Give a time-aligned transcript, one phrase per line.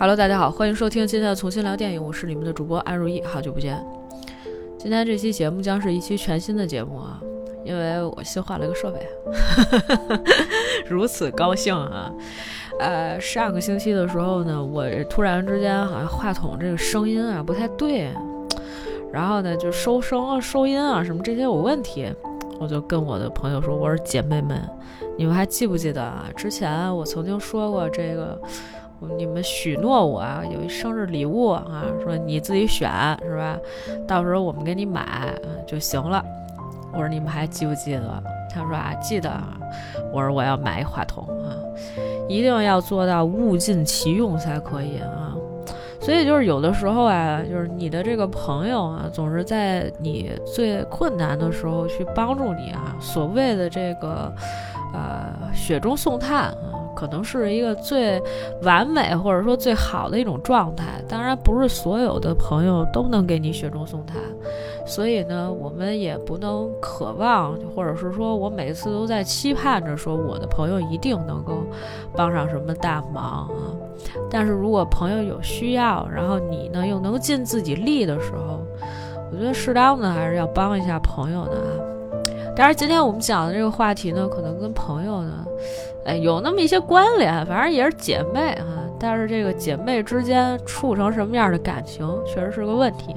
[0.00, 3.78] Hello，大家好，欢迎收听今天的重新聊电影，我是你们的主播安如意，好久不见。
[4.78, 7.20] 今天这期节目将是一期全新的节目啊，
[7.66, 9.06] 因为我新换了一个设备，
[10.88, 12.10] 如此高兴啊！
[12.78, 18.10] 呃，上个星期的时候呢，我突然之间好像话筒这个声音啊不太对，
[19.12, 22.10] 然后呢就收声啊、收音啊什么这些有问题，
[22.58, 24.58] 我就跟我的朋友说：“我说姐妹们，
[25.18, 26.26] 你们还记不记得啊？
[26.34, 28.40] 之前我曾经说过这个。”
[29.16, 32.90] 你们许诺我啊，有一生日礼物啊，说你自己选
[33.22, 33.58] 是吧？
[34.06, 35.32] 到时候我们给你买
[35.66, 36.24] 就行了。
[36.92, 38.22] 我说你们还记不记得？
[38.52, 39.30] 他说啊，记得。
[40.12, 41.54] 我说我要买一话筒啊，
[42.28, 45.34] 一定要做到物尽其用才可以啊。
[46.00, 52.96] 所以就是有的时候啊，就是你的这个朋友啊，总是在你最困难的时候去帮助你啊。
[52.98, 54.32] 所谓的这个
[54.92, 56.79] 呃雪中送炭啊。
[56.94, 58.22] 可能是一个最
[58.62, 64.16] 完美或者说最好的一种状态，当然不是所有的朋友都能给你雪中送炭，
[64.86, 71.62] 所以呢，我们也不能渴望，或者是说我每次都在期盼着说我的朋友一定能够
[72.14, 73.72] 帮上什么大忙啊。
[74.30, 78.60] 但是如果朋友有需要，然后你呢又能尽自己力的时候，
[79.30, 81.70] 我觉得适当的还是要帮一下朋友的啊。
[82.56, 85.46] 当然，今天我们讲的这个话题呢，可能跟朋友呢。
[86.04, 88.64] 哎，有那么一些关联，反正也是姐妹啊。
[88.98, 93.14] 但是这个姐妹之间处成什么样的感情，确实是个问题。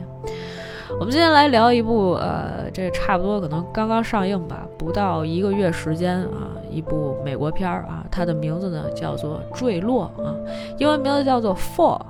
[1.00, 10.36] 我们今天来聊一部，呃，这差不多可能刚刚上映吧，不到一个月时间啊，一部美国片儿啊，它的名字呢叫做《坠落》啊，
[10.78, 12.06] 英文名字叫做《Fall》啊。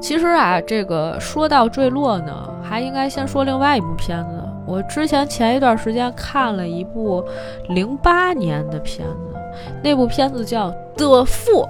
[0.00, 4.42] 其实啊，这个说到《坠落》呢，还应该先说另外一部片子。
[4.66, 7.24] 我之前前一段时间看了一部
[7.68, 9.38] 零八年的片子，
[9.82, 11.64] 那部片子叫《The Fall》，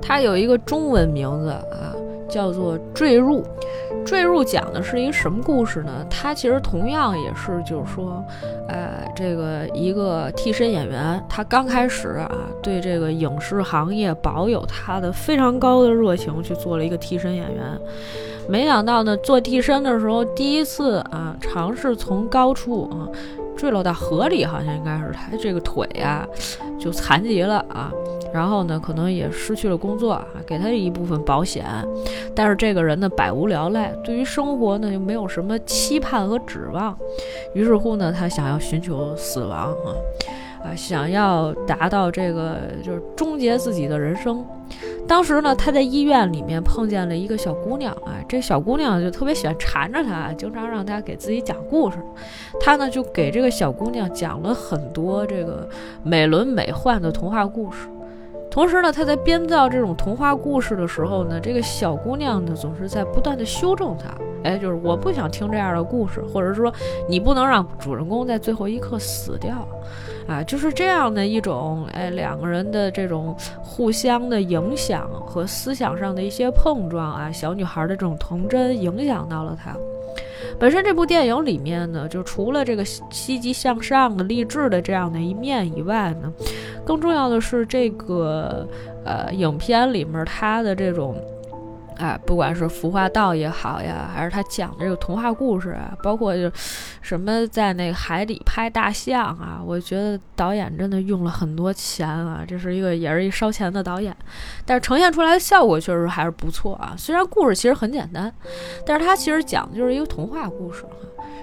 [0.00, 1.92] 它有一个中文名字啊，
[2.28, 3.42] 叫做《坠入》。
[4.04, 6.04] 坠入讲的是一个什么故事呢？
[6.10, 8.22] 它其实同样也是，就是说，
[8.68, 12.30] 呃，这个一个替身演员，他刚开始啊，
[12.62, 17.64] 对这个影视行业保有他的非常高的热情，去做了一个替身演员。
[18.46, 23.08] 没想到呢，做替身的时候，第一次啊，尝试从高处啊
[23.56, 26.26] 坠落到河里，好像应该是他这个腿呀
[26.78, 27.90] 就残疾了啊。
[28.34, 31.64] 然后呢，可能也失去了工作啊，给他一部分保险。
[32.34, 36.98] 但是这个人呢，百无聊赖，对于生活呢又没有什么期盼和指望。
[37.54, 39.94] 于是乎呢，他想要寻求死亡啊。
[40.64, 44.44] 啊，想要达到这个就是终结自己的人生。
[45.06, 51.98] 当时呢，他在医院里面碰见了一个小姑娘啊，这小姑娘就特别喜欢缠着他，经常让他给自己讲故事。
[52.58, 55.68] 他呢就给这个小姑娘讲了很多这个
[56.02, 57.86] 美轮美奂的童话故事。
[58.54, 64.14] 同时呢，他在编造这种童话故事的时候呢，这个小姑娘呢总是在不断的修正他。
[64.44, 66.72] 哎，就是我不想听这样的故事，或者说
[67.08, 69.66] 你不能让主人公在最后一刻死掉。
[70.28, 79.76] 啊，就是这样的一种，哎，两个人的这种互相的影响和思想上的一些碰撞啊，小女孩的这种童真影响到了他。
[80.58, 86.32] 本身这部电影里面呢，就除了这个积极向上的励志的这样的一面以外呢，
[86.84, 88.66] 更重要的是这个
[89.04, 91.16] 呃影片里面它的这种。
[91.96, 96.50] 哎，不管是服化道也好呀，还是他讲的这个童话故事啊，包括就
[97.00, 104.14] 什么在那个海底拍大象啊，我觉得导演真的用了很多钱啊，这是一个也是一烧钱的导演，
[104.66, 106.94] 但是呈现出来的效果确实还是不错啊。
[106.96, 108.32] 虽然故事其实很简单，
[108.84, 110.90] 但是它其实讲的就是一个童话故事哈。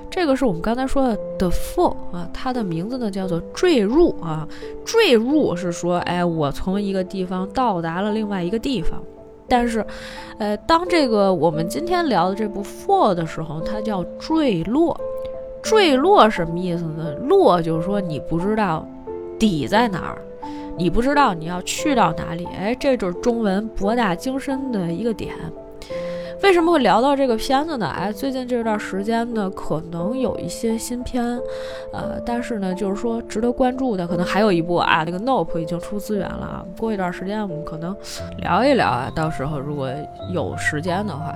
[0.09, 4.45] 这个是我们刚才说的 The Fall 啊，它的名字呢叫做坠入啊，
[4.83, 9.01] 坠入是说，哎，我从一个地方到达了另外一个地方。
[9.51, 9.85] 但是，
[10.39, 14.97] 呃，当这个我们今天聊的这部《fall》的时候，它叫坠落。
[15.61, 17.13] 坠落什么意思呢？
[17.23, 18.87] 落就是说你不知道
[19.37, 20.21] 底在哪儿，
[20.77, 22.47] 你不知道你要去到哪里。
[22.57, 25.35] 哎，这就是中文博大精深的一个点。
[26.43, 27.87] 为什么会聊到这个片子呢？
[27.95, 31.23] 哎，最近这段时间呢，可能有一些新片，
[31.93, 36.65] 呃，但是呢，就是说值得关注的，可能还有一部啊，那个《Nope》已经出资源了。
[36.79, 37.95] 过一段时间我们可能
[38.39, 39.89] 聊一聊啊，到时候如果
[40.33, 41.35] 有时间的话。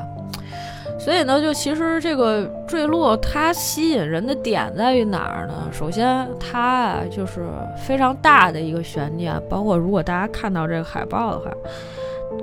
[0.97, 5.53] 所以呢，就其实这个坠落它吸引人的点在于哪儿呢？
[5.71, 7.45] 首先，它啊就是
[7.77, 11.51] 非常大的一个悬念，包括如果大家看到这个海报的话。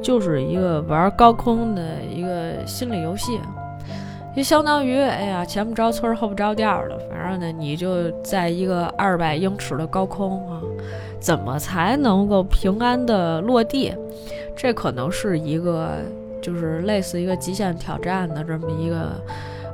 [0.00, 3.38] 就是一个玩高空的一个心理游戏，
[4.34, 10.60] 就相当于，哎呀，前不着村后不着店的，反正呢，你就在一个二百英尺的高空啊，
[11.20, 13.94] 怎么才能够平安的落地？
[14.56, 15.98] 这可能是一个
[16.40, 18.96] 就是类似一个极限挑战的这么一个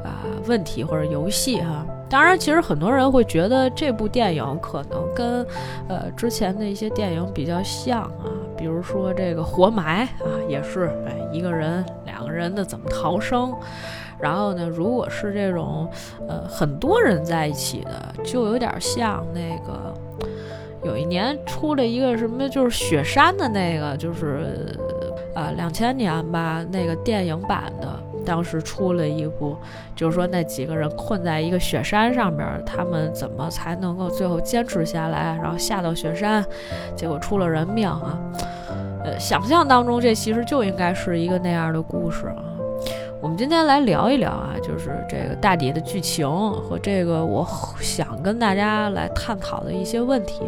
[0.04, 1.84] 啊问题或者游戏哈。
[2.08, 5.46] 当然，其实很多人会觉得这部电影可能跟
[5.88, 13.54] 呃之前的一些电影比较像啊，比如说这个活埋啊，也是哎一个人两个人的怎么逃生。
[14.20, 15.88] 然后呢，如果是这种
[16.28, 19.94] 呃很多人在一起的，就有点像那个
[20.82, 24.76] 有一年出了一个什么，就是雪山的那个，就是
[25.36, 28.07] 呃两千年吧，那个电影版的。
[28.28, 29.56] 当时出了一部，
[29.96, 36.44] 就是说那几个人困在一个雪山上边，他们怎么才能够最后坚持下来，然后下到雪山，
[36.94, 38.20] 结果出了人命啊！
[39.02, 42.44] 呃，想象当中这其实就应该是一个那样的故事啊。
[43.22, 47.48] 我们今天来聊一聊啊，就是这个大底的剧情和这个我
[47.80, 50.42] 想跟大家来探讨的一些问题。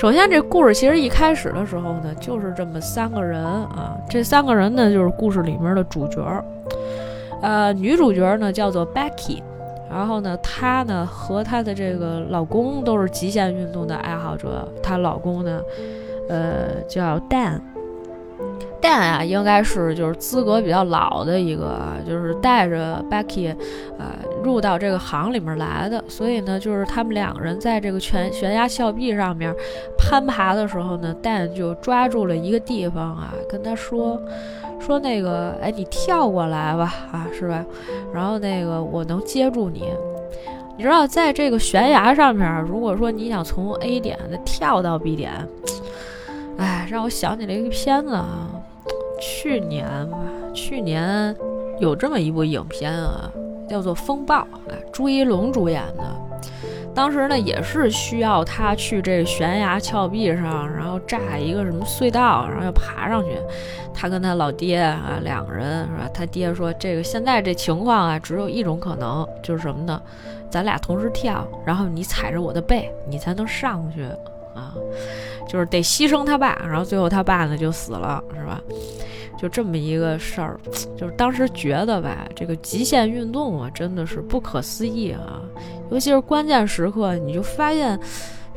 [0.00, 6.42] 首先，这故事其实一开始的时候呢，就是这么三个人啊，这三个人呢就是故事里面的主角。
[7.42, 9.42] 呃，女主角呢叫做 Becky，
[9.90, 14.66] 然后呢，她呢和她的这个老公都是极限运动的爱好者。
[14.82, 15.60] 她老公呢，
[16.30, 17.60] 呃，叫 Dan。
[18.80, 23.54] Dan 啊，应该是就是资格比较老的一个，就是带着 Becky，
[23.98, 24.06] 呃，
[24.42, 26.02] 入到这个行里面来的。
[26.08, 29.54] 所以呢，就是他们两个人在这个悬悬崖峭壁上面
[29.98, 34.20] 攀爬的时候呢，Dan 就抓住了一个地方啊，跟他说。
[34.82, 37.62] 说那个，哎，你跳过来吧，啊，是吧？
[38.14, 39.84] 然后那个我能接住你。
[40.78, 45.32] 你知道，在这个悬崖上面，如果说你想从 A 点的跳到 B 点，
[46.56, 48.48] 哎，让我想起了一个片子啊，
[49.20, 50.18] 去年吧，
[50.54, 51.36] 去年
[51.78, 53.30] 有这么一部影片啊，
[53.68, 56.02] 叫做《风暴》，啊，朱一龙主演的。
[56.92, 63.30] 当时呢，也是需要他去这悬崖峭壁上，然后炸一个什么隧道，然后要爬上去。
[63.94, 66.10] 他跟他老爹啊两个人是吧？
[66.12, 70.00] 他爹说：“这个现在这情况啊，只有一种可能，就是什么呢？
[70.50, 74.02] 咱俩同时跳，然后你踩着我的背，你才能上去
[74.54, 74.74] 啊。
[75.50, 78.60] 就是得牺牲他爸，然后最后他爸呢就死了，是吧？”
[79.40, 80.60] 就这么一个事儿，
[80.98, 85.40] 就是当时觉得吧，这个极限运动啊，真的是不可思议啊！
[85.90, 87.98] 尤其是关键时刻，你就发现，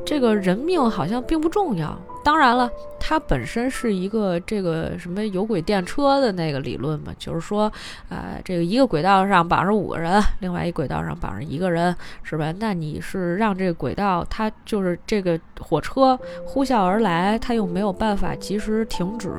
[0.05, 1.97] 这个人命好像并不重要。
[2.23, 7.69] 当然了，它本身是一个这个什么有轨电车的那个理论嘛，就是说，
[8.07, 11.93] 呃，这个一个轨道上绑着五个人，另外一轨道上绑着一个人，
[12.23, 12.53] 是吧？
[12.59, 19.29] 那你是让这个轨道它就是这个火车呼啸而来，它又没有办法及时停止，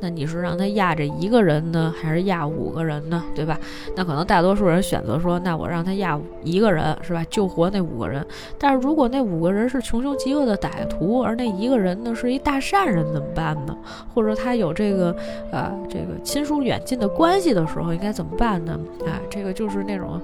[0.00, 3.24] 那你是让它压着一个人呢，还是压五个人呢？
[3.34, 3.58] 对吧？
[3.96, 7.24] 那可能大多数人选择说，那我让他压一个人，是吧？
[7.28, 8.24] 救活那五个人。
[8.56, 12.14] 但是如果那五个人是穷凶极恶的歹徒，而那一个人呢？
[12.20, 13.76] 是一大善人怎么办呢？
[14.14, 15.14] 或者他有这个
[15.50, 18.78] 呃这个亲疏远近的关系的时候应该怎么办呢？
[19.06, 20.20] 啊，这个就是那种。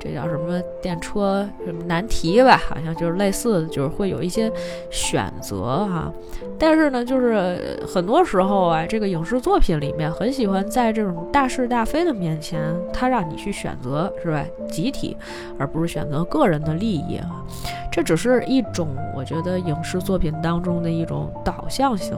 [0.00, 2.56] 这叫什么电车什么难题吧？
[2.56, 4.50] 好像就是类似的，就是会有一些
[4.90, 6.10] 选择哈。
[6.58, 14.42] 但是呢，就是很多时候啊，这个影视作品里面很喜欢在这种大是大非的面前，他让你去选择，是吧？
[14.70, 15.16] 集体，
[15.58, 17.44] 而不是选择个人的利益啊。
[17.92, 22.16] 这只是一种我觉得影视作品当中的一种导向性。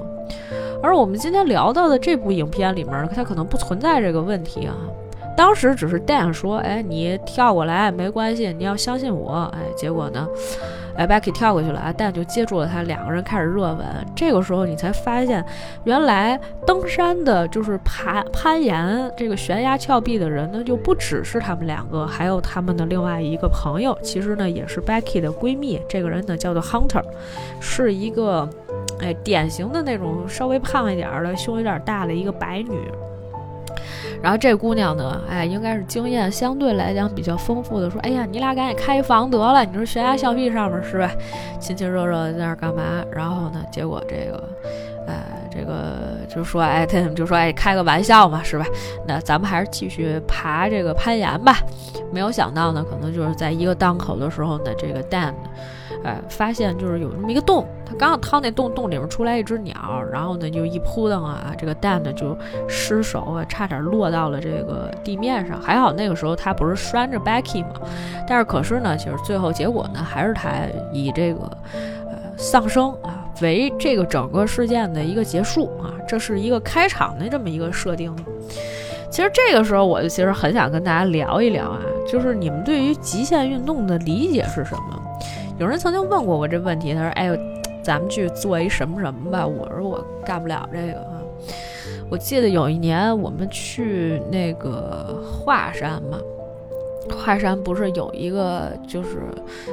[0.82, 4.74] 而我们今天聊到的这部影片里面，它可能不存在这个问题啊。
[5.36, 10.28] 当时只是 Dan 说：“哎，你跳过来没关系，你要相信我。”哎，结果呢，
[10.94, 13.86] 哎，Becky 跳过去了啊，Dan 就接住了他，两个人开始热吻。
[14.14, 15.44] 这个时候你才发现，
[15.84, 25.80] 原来登山的就是爬攀岩这个悬崖峭壁的人呢，就不只是他们两个，还有他们的另外一个朋友，其实呢也是 Becky 的闺蜜。
[25.88, 27.02] 这个人呢叫做 Hunter，
[27.58, 28.48] 是一个
[29.00, 32.78] 哎典型的那种稍微胖一点的、胸有点大的一个白女。
[34.22, 41.10] 然后这姑娘呢，哎，应该是经验相对来讲比较丰富的，说，哎呀，你俩赶紧开房得了，你说悬崖峭壁上面是吧，
[41.58, 43.04] 亲亲热热的在那儿干嘛？
[43.10, 44.48] 然后呢，结果这个，
[45.08, 48.64] 哎，这个就说，哎，他 们就说，哎，开个玩笑嘛，是吧？
[49.06, 51.56] 那咱们还是继续爬这个攀岩吧。
[52.12, 55.34] 没有想到呢，可能就是在一个档口的时候呢，这个 Dan。
[56.04, 62.36] 哎，发现就是有这么一个洞，他刚要掏那洞，洞里面出来一只鸟，然后呢就一扑腾啊，这个蛋呢就
[62.68, 65.60] 失手啊，差点落到了这个地面上。
[65.60, 67.80] 还好那个时候他不是拴着 Becky 嘛，
[68.26, 70.50] 但是可是呢，其实最后结果呢，还是他
[70.92, 71.40] 以这个
[72.06, 78.14] 呃丧生啊为这个整个事件的一个结束啊，这是一个开场的这么一个设定。
[79.10, 81.80] 其实这个时候我就其实很想跟大家聊一聊啊，
[82.10, 85.01] 就是你们对于极限运动的理解是什么？
[85.62, 87.38] 有人曾经问过我这问题，他说：“哎呦，
[87.84, 91.22] 咱们去做一什么什么吧？”我说：“我干不了这个啊。”
[92.10, 96.18] 我记得有一年我们去那个华山嘛，
[97.16, 99.20] 华山不是有一个就是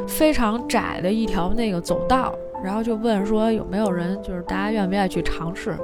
[0.08, 5.75] 非常窄的一条那个走道，然后就问说有没有人，就是大家愿不愿意去尝试。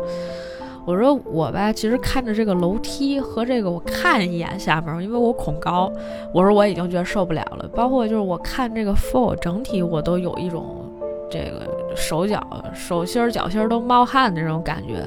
[0.86, 5.92] 我说我吧，其实看着这个楼梯和这个，我看一眼下面，因为我恐高。
[6.32, 10.86] 我说我已经觉得受不了了，包括就是我看这个 fall 整体，我都有一种
[11.30, 12.40] 这个手脚
[12.74, 15.04] 手心脚心都冒汗的那种感觉，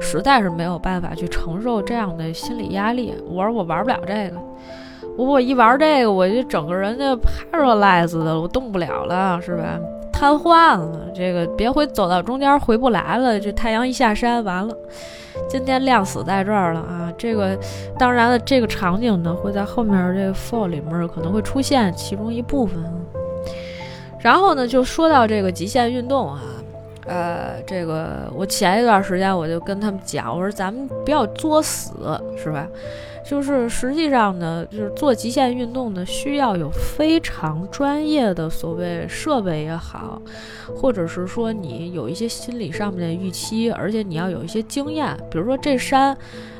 [0.00, 3.14] 实在是没有办法去承受这样的心理压力。
[3.26, 4.36] 我说我玩不了这个，
[5.16, 9.80] 我我一玩这个，我就整个人就 paralyzed 的，我动不了了，是吧？
[10.18, 13.38] 瘫痪了，这个别回走到中间回不来了。
[13.38, 14.74] 这太阳一下山，完了，
[15.46, 17.12] 今天亮死在这儿了啊！
[17.18, 17.54] 这个
[17.98, 22.82] 当然了，这个场景呢会在后面这个 fall 里面可能会出现其中一部分。
[24.18, 26.40] 然后呢，就说到这个极限运动啊，
[27.06, 31.92] 呃，这个我前一段时间我就跟他们讲，我说咱们不要作死，
[32.42, 32.66] 是吧？
[33.28, 40.22] 就是实际上呢，就是做极限运动呢，需要有非常专业的所谓设备也好，
[40.76, 45.16] 或者是说你有一些心理上面的预期，而且你要有一些经验。
[45.28, 46.16] 比如说这山，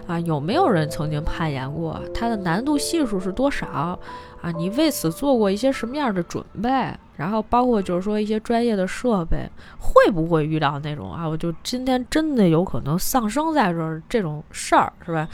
[0.09, 2.03] 啊，有没有人曾经攀岩过？
[2.13, 3.99] 它的难度系数是多少？
[4.43, 6.69] 啊，你为此做过一些什么样的准备？
[7.17, 15.29] 然后包括就是说一些专业的设备，会不会遇到那种啊，我就今天真的有可能丧生在这儿这种事儿，是吧？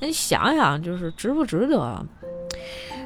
[0.00, 2.04] 那你想想，就是值不值得？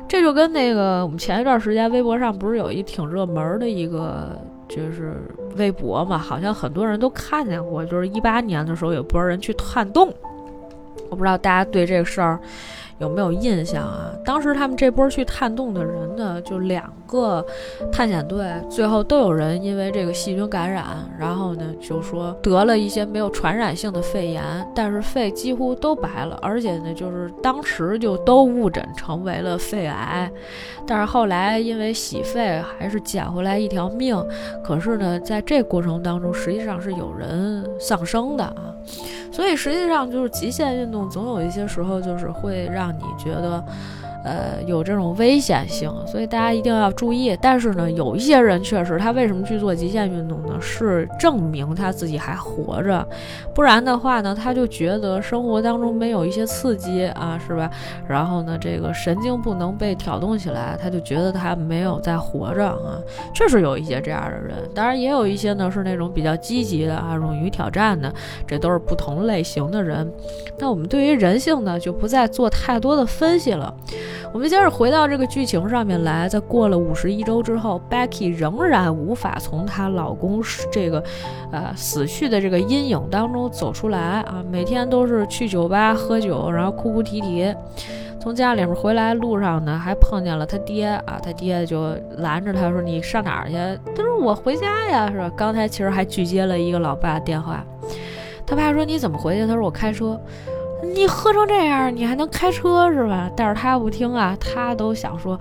[0.07, 5.15] 这就跟那个我们前一段时间微博上不是有一挺热门的一个，就是
[5.57, 10.13] 微博嘛，好像很多人都看见过，就是一八年的时候有波人去探洞，
[11.09, 12.39] 我不知道大家对这个事儿。
[12.99, 14.13] 有没有印象啊？
[14.25, 17.45] 当时他们这波去探洞的人呢，就两个
[17.91, 20.85] 探险队，最后都有人因为这个细菌感染，
[21.19, 24.43] 然后呢，就说得了一些没有传染性的肺炎，
[24.75, 30.31] 但是肺几乎都白了，而且呢，就是当时就都误诊成为了肺癌，
[30.87, 34.15] 但是后来因为洗肺还是捡回来一条命。
[34.63, 38.73] 可是呢，在这过程当中，实际上是有人丧生的啊。
[39.31, 43.65] 所以实际上就是极限运动，总有一些时候就是会让让你觉得。
[44.25, 47.37] 呃，有这种危险性，所以大家一定要注意。
[47.41, 50.59] 但是呢，有一些人确实，他为什么去做极限运动呢？
[50.61, 53.07] 是证明他自己还活着，
[53.55, 57.71] 不然的话呢，他就觉得生活当中没有一些刺激啊，是吧？
[58.09, 62.99] 然后呢，这个神经不能被挑动起来，他就觉得他没有在活着啊。
[63.35, 68.11] 确实有一些这样的人，当然也有一些呢是那种比较积极的啊，勇于挑战的，
[68.47, 70.11] 这都是不同类型的人。
[70.59, 73.75] 那我们对于人性呢，就不再做太多的分析了。
[74.33, 80.43] 我们接着回到这个剧情上面来，在过了五十一周之后，Becky 仍然无法从她老公
[80.73, 81.03] 这个，
[81.53, 84.45] 呃，死去的这个阴影当中走出来啊！
[84.51, 87.55] 每天都是去酒吧喝酒，然后哭哭啼啼。
[88.21, 93.55] 从家里面回来路上呢，还碰见了他爹啊，他爹就拦着他说：“你上哪儿去？”
[93.95, 97.63] 他说：“我回家呀，是吧？”刚才其实还拒接了一个老爸电话，
[98.47, 100.19] 他爸说：“你怎么回去？”他说：“我开车。”
[100.85, 103.31] 你喝成这样，你还能开车是吧？
[103.37, 105.39] 但是他不听啊，他都想说，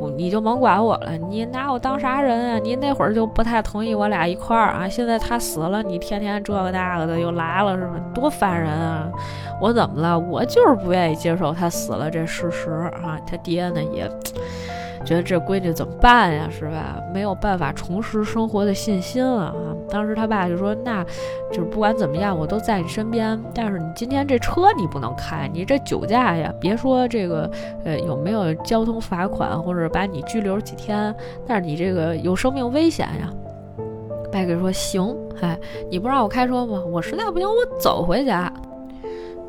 [0.00, 2.58] 我你就甭管我了，你拿我当啥人啊？
[2.58, 7.94] 你那会儿就不太同意我俩一块儿啊，现在他死了，你天天这个那个的又来了是吧？
[8.14, 9.08] 多烦人啊！
[9.60, 10.18] 我怎么了？
[10.18, 12.70] 我就是不愿意接受他死了这事实
[13.04, 13.18] 啊！
[13.26, 14.10] 他爹呢也。
[15.06, 16.48] 觉得这闺女怎么办呀？
[16.50, 17.00] 是吧？
[17.14, 19.54] 没有办法重拾生活的信心了啊！
[19.88, 21.04] 当时他爸就说：“那，
[21.52, 23.40] 就是不管怎么样，我都在你身边。
[23.54, 26.52] 但是你今天这车你不能开，你这酒驾呀！
[26.60, 27.48] 别说这个，
[27.84, 31.14] 呃，有没有交通罚款或者把你拘留几天？
[31.46, 33.32] 但是你这个有生命危险呀！”
[34.32, 35.56] 白给说：“行，哎，
[35.88, 36.82] 你不让我开车吗？
[36.84, 38.52] 我实在不行，我走回家。”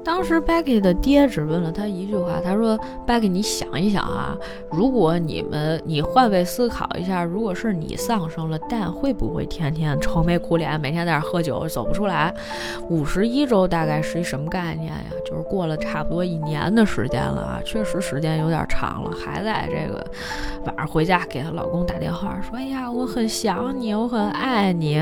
[0.08, 4.38] 当时 Becky 的爹只问了他一句话，他说：“Becky，你想一想啊，
[4.72, 12.34] 如果你们你换位思考一下，如果是你丧生了，但会不会天天愁眉苦脸，每天在那喝酒，走不出来？
[12.90, 15.04] 五十一周大概是一什么概念呀？
[15.26, 20.10] 就是过了差不多一年的时间了啊，确实时间有点长了，还在这个
[20.66, 25.02] 晚上回家给她老公打电话说：‘哎呀，我很想你，我很爱你。’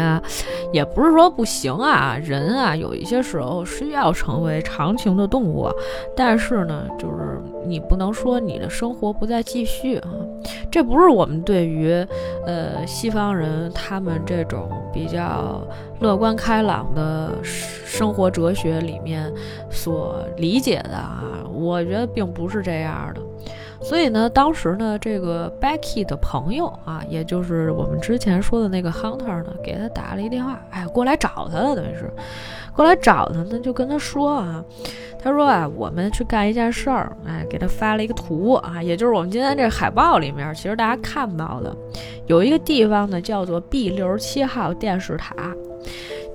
[0.74, 5.70] 也不是说不行啊，人啊，有一些时候需要成为长。”情的动物，
[6.16, 10.10] 但是呢，就是你不能说你的生活不再继续啊，
[10.72, 11.92] 这不是我们对于
[12.46, 15.62] 呃西方人他们这种比较
[16.00, 19.32] 乐观开朗的生活哲学里面
[19.70, 23.22] 所理解的啊，我觉得并不是这样的。
[23.88, 32.12] 所以呢，当时呢，这个 Becky 的朋友啊，也就是我们之前说的那个 Hunter 呢，给他打了一电话，哎，过来找他了，等于是。
[32.76, 34.66] 过来找他呢，就跟他说啊，
[35.20, 41.72] 他说啊，我们去干一件事儿，哎，给他发了一个图啊，也就是我们今天这海报里面，其实大家看到的，
[42.26, 45.36] 有一个地方呢，叫做 B 六十七号电视塔。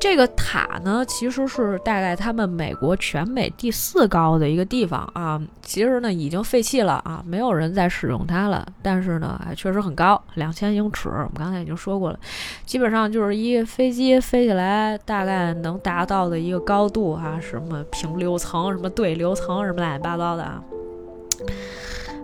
[0.00, 5.38] 这个塔呢，其实是大概他们美国全美第四高的一个地方啊。
[5.60, 8.66] 其实呢，已经废弃了啊，没有人在使用它了。
[8.82, 11.10] 但是呢，确实很高，两千英尺。
[11.10, 12.18] 我们刚才已经说过了，
[12.64, 20.62] 基本上就是一飞机飞起来大概能达到的一个高度啊，什么平流层、什么对流层、什么乱七八糟的啊。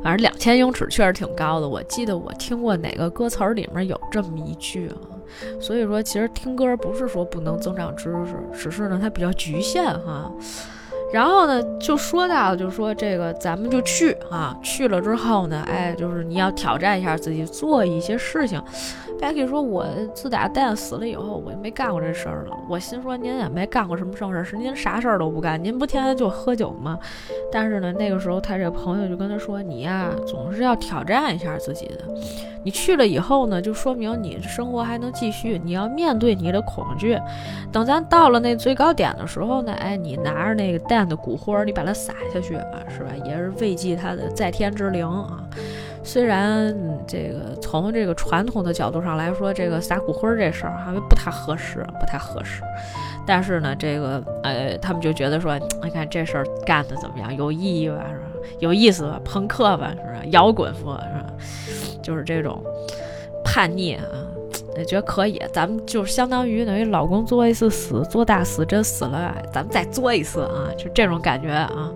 [0.02, 1.68] 反正两千英尺确实挺高的。
[1.68, 4.96] 我记得我听过哪个歌词里面有这么一句啊。
[5.60, 10.30] 所以说，其实听歌不是说不能增长知识，只是呢它比较局限哈。
[11.12, 18.60] 然后呢，就说到，就说这个咱们就去啊，去了之后呢，哎，就是你要挑战一下自己，做一些事情。
[19.20, 22.56] Becky 说：“我自打 Dan 死了以后，我就没干过这事儿了。
[22.68, 26.98] 我心说您也没干过什么正事儿，是您啥事儿都不干，您不天天就喝酒吗？
[27.50, 32.04] 但是呢，那个时候他这个朋友就跟他说：你呀，总是要挑战一下自己的。
[32.62, 35.60] 你去了以后呢，就说明你生活还能继续。
[35.64, 37.16] 你要面对你的恐惧。
[37.72, 43.10] 等咱到了那最高点的时候呢，哎，你拿着那个 Dan 的骨灰，你把它撒下去啊，是吧？
[43.24, 45.42] 也是慰藉他的在天之灵啊。”
[46.06, 46.72] 虽然
[47.04, 52.62] 这个从这个传统的角度上来说，这个撒骨灰这事儿哈不太合适，不太合适。
[53.26, 58.24] 但是呢，这个呃，他们就觉得说，你看这事儿干的怎么样，有意义吧，是吧？
[58.60, 59.20] 有意思吧？
[59.24, 60.20] 朋克吧，是吧？
[60.30, 61.32] 摇滚风是吧？
[62.00, 62.62] 就是这种
[63.44, 64.04] 叛逆啊，
[64.76, 65.42] 也觉得可以。
[65.52, 71.90] 咱们就相当于等于老公作一次死，做大死真死了，咱们再作一次啊，就这种感觉啊。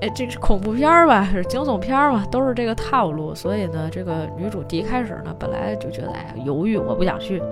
[0.00, 1.28] 哎，这是恐怖片儿吧？
[1.32, 2.26] 是惊悚片儿嘛？
[2.30, 3.34] 都是这个套路。
[3.34, 7.42] 所以呢，这个女主第一开始呢，本来就觉得哎犹豫，我不想去。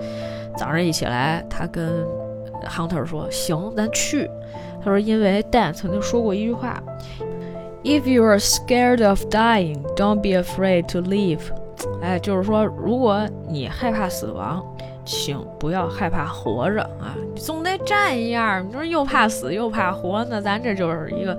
[0.57, 2.05] 早上一起来，她跟
[2.67, 4.29] Hunter 说：“行，咱去。”
[4.85, 6.83] 他说：“因为 Dan 曾经说过一句话
[7.85, 11.41] ：‘If you are scared of dying, don't be afraid to leave。’
[12.03, 14.65] 哎，就是说，如果你害怕死亡。”
[15.05, 17.17] 请不要害怕活着啊！
[17.37, 18.65] 总得站一样。
[18.67, 21.33] 你说又怕死又怕活，那咱这就是一个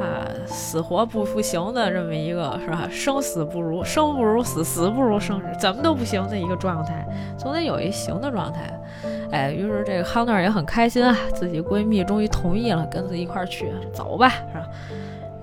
[0.00, 2.88] 啊死活不服行的这么一个是吧？
[2.90, 7.04] 生死不如生不如死，死不如生，怎么都不行的一个状态，
[7.36, 8.72] 总得有一行的状态。
[9.32, 14.68] 哎，于是这个 Hunter 也很开心啊，自己闺蜜终于同意了，跟自己一块儿去，走吧，是吧？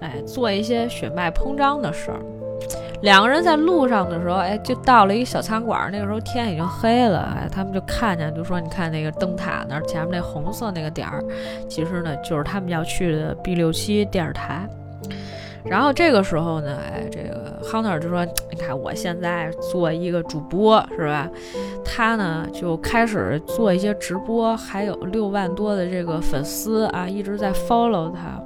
[0.01, 2.19] 哎，做一些血脉膨胀的事儿。
[3.01, 5.89] 两个人在路上的时候，哎，就到了一个小餐馆。
[5.91, 11.23] 那个时候天已经黑了，哎，他们就看见，就说：“你看那个灯塔那儿前面那红色那个点儿，
[11.69, 14.67] 其实呢就是他们要去的 B 六七电视台。”
[15.63, 21.29] 然后这个时候呢，哎，这个 Hunter 就说：“你看我现在做一个主播，是吧？
[21.83, 28.41] 他呢就开始做一些直播，还有六万多的这个粉丝啊，一直在 follow 他。”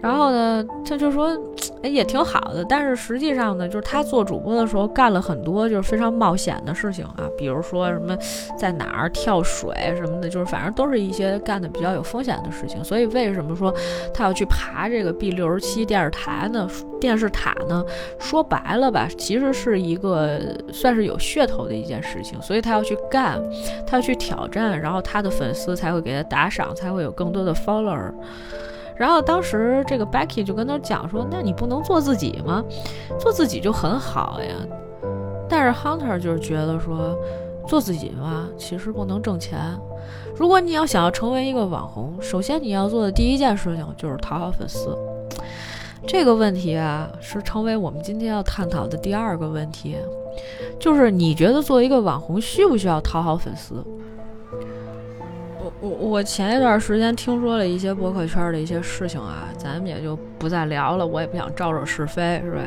[0.00, 1.36] 然后呢，他就说，
[1.82, 2.64] 哎，也挺好的。
[2.68, 8.16] 但是实际上呢，就是他做主播的时候干了很多就是非常冒险的事情啊，比如说什么
[8.58, 12.82] 在哪儿跳水什么的，就是反正都是一些干的比较有风险的事情。
[12.82, 13.72] 所以为什么说
[14.12, 16.68] 他要去爬这个 B 六十七电视台呢？
[17.00, 17.84] 电视塔呢？
[18.18, 20.40] 说白了吧，其实是一个
[20.72, 22.40] 算是有噱头的一件事情。
[22.42, 23.40] 所以他要去干，
[23.86, 28.12] 他要去挑战，然后他的粉丝才会给他打赏，才会有更多的 follower。
[28.98, 32.64] 然后当时这个 Becky 就跟他讲说：“那你不能做自己吗？
[33.18, 34.54] 做自己就很好呀。”
[35.48, 37.16] 但是 Hunter 就是觉得说，
[37.66, 39.58] 做自己嘛，其实不能挣钱。
[40.36, 44.96] 如果你要想要成为一个网红，首先你要做的第一件事情就是讨好粉丝。
[46.06, 49.96] 这个问题啊，是成为我们今天要探讨的第二个问题，
[50.78, 53.84] 就是你觉得做一个网红需不需要讨好粉丝？
[55.80, 62.60] 我我前一段时间听说了一些博客圈的一些事情啊，咱们也就不再聊了，我也不想招惹是非，是吧？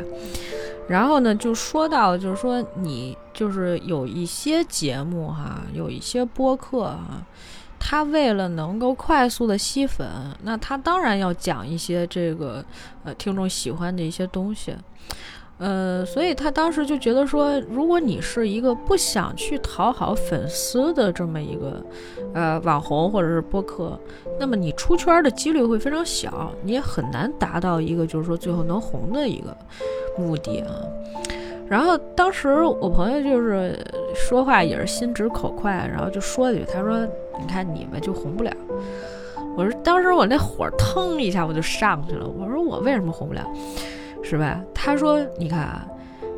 [0.88, 7.22] 然后呢，就说到就是说你就是有一些节目哈，有一些播客哈，
[7.80, 10.08] 他为了能够快速的吸粉，
[10.44, 12.64] 那他当然要讲一些这个
[13.04, 14.74] 呃听众喜欢的一些东西。
[15.62, 21.80] 呃，所以他当时就觉得说，如果你是一个不想去讨好粉丝的这么一个
[22.34, 23.96] 呃网红或者是播客，
[24.40, 29.56] 那么你出圈的几率会非常小，你也很难达到一个就是说最后能红的一个
[30.18, 30.74] 目的啊。
[31.70, 33.80] 然后当时我朋友就是
[34.16, 37.06] 说话也是心直口快，然后就说了一句，他说
[37.40, 38.52] ：“你看你们就红不了。”
[39.56, 43.46] 我说当时我那火腾一下我就上去了，我说我为什么红不了？
[44.24, 44.62] 是吧？
[44.74, 45.86] 他说：“你看啊，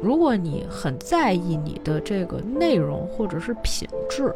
[0.02, 4.34] 如果你很在意你的这个内容或者是品质，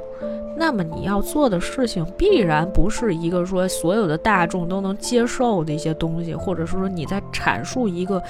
[0.55, 8.21] 那么你要做的事情必然不是一个说所有的大众都能接受的一些东西，或者是说你在阐述一个，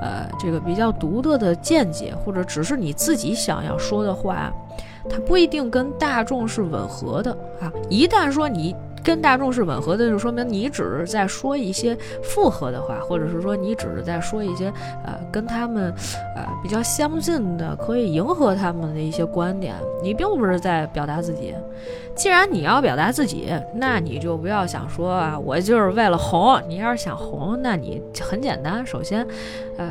[0.00, 4.52] 呃，这个比较独特的见解，或者只是你自己想要说的话，
[5.08, 7.72] 它不一定跟大众是吻合的啊。
[7.88, 8.74] 一旦说你。
[9.02, 14.72] 跟大众是吻合的，就说明你只是在说一些附和的话，或者是说你只是在说一些
[15.04, 15.92] 呃跟他们
[16.36, 19.74] 呃比较相近的，可以迎合他们的一些观点。
[20.02, 21.54] 你并不是在表达自己。
[22.14, 26.60] 既然你要表达自己，那你就不要想说啊，我就是为了红。
[26.68, 29.26] 你要是想红，那你很简单，首先，
[29.78, 29.90] 呃，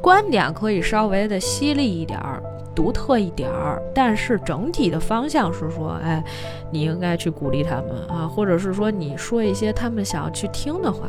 [0.00, 2.42] 观点可以稍微的犀利一点儿。
[2.78, 6.22] 独特一点儿，但是整体的方向是说，哎，
[6.70, 11.08] 你应该去鼓励他们啊，或者是说你说一些他们想要去听的话，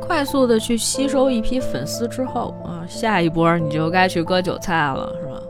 [0.00, 5.40] 快速的去吸收一批粉丝之后啊，下一波你就该去割韭菜了，是吧？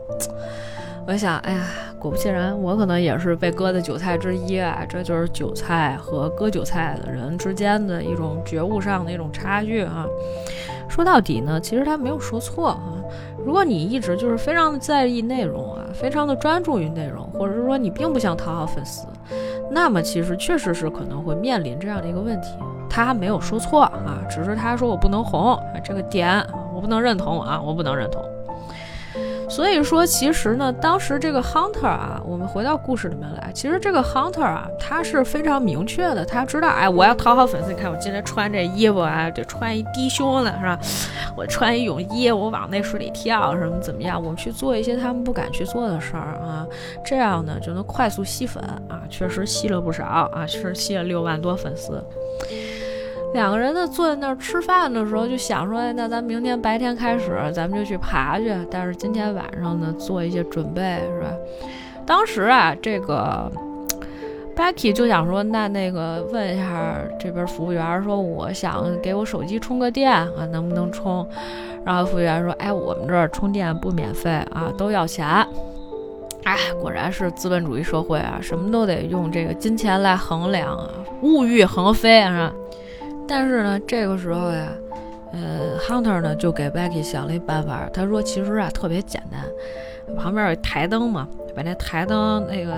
[1.07, 1.65] 我想，哎呀，
[1.97, 10.05] 果不其然，我可能也是被割的韭菜之一啊，这就是韭菜和割韭菜的人之间的一种觉悟上的一种差距啊。
[10.87, 12.93] 说到底呢，其实他没有说错啊。
[13.45, 19.07] 如果你一直就是非常的在意内容啊，非常的专注于内容，或者是说你并不想讨好粉丝，
[19.71, 22.49] 那么其实确实是可能会面临这样的一个问题。
[22.89, 28.21] 他没有说错啊，只是他说我不能红这个点，我不能认同啊，我不能认同。
[29.49, 40.79] 所以说，其实呢，当时这个 hunter 啊，我们回到故事里面来，其实这个 hunter 啊，他是非常明确的，他知道，哎，我要讨好粉丝，你看我今天穿这衣服啊，得穿一低胸的，是吧？
[41.35, 44.21] 我穿一泳衣，我往那水里跳，什么怎么样？
[44.21, 46.65] 我们去做一些他们不敢去做的事儿啊，
[47.03, 52.03] 这样呢，就能快速吸粉啊，确实吸了不少啊，确实吸了六万多粉丝。
[53.33, 58.51] 两个人呢坐在那儿吃饭的时候，就想说：“哎，那咱明天白天开始，咱们就去爬去。
[58.71, 61.31] 但是今天晚上呢，做一些准备，是吧？”
[62.07, 63.51] 当时啊，这个
[64.55, 71.25] Becky 就想说：“那那个问一下这边服务员，说我想给我手机充个电啊，能不能充？”
[71.85, 75.25] 然后服务员说：“哎，我们这儿充电不免费啊，都要钱。”
[76.45, 80.89] 哎，果然是资本主义社会啊，什么都得用这个金钱来衡量啊，
[81.21, 82.51] 物欲横飞啊。
[83.29, 84.67] 但是呢，这个时候呀，
[85.33, 87.87] 呃，Hunter 呢就给 Becky 想了一办法。
[87.93, 92.75] 他说：“其实啊，特别简单，旁边有台灯嘛，把那台灯那个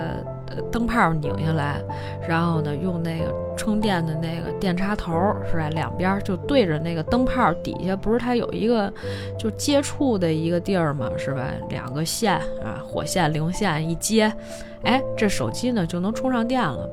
[0.69, 1.81] 灯泡拧下来，
[2.27, 5.13] 然后呢，用那个充电的那个电插头
[5.49, 8.91] 是吧，两边就对着那个灯泡底下，不是它有一个
[9.39, 11.47] 就接触的一个地儿嘛，是吧？
[11.69, 14.29] 两个线啊，火线、零线一接，
[14.83, 16.89] 哎，这手机呢就能充上电了。”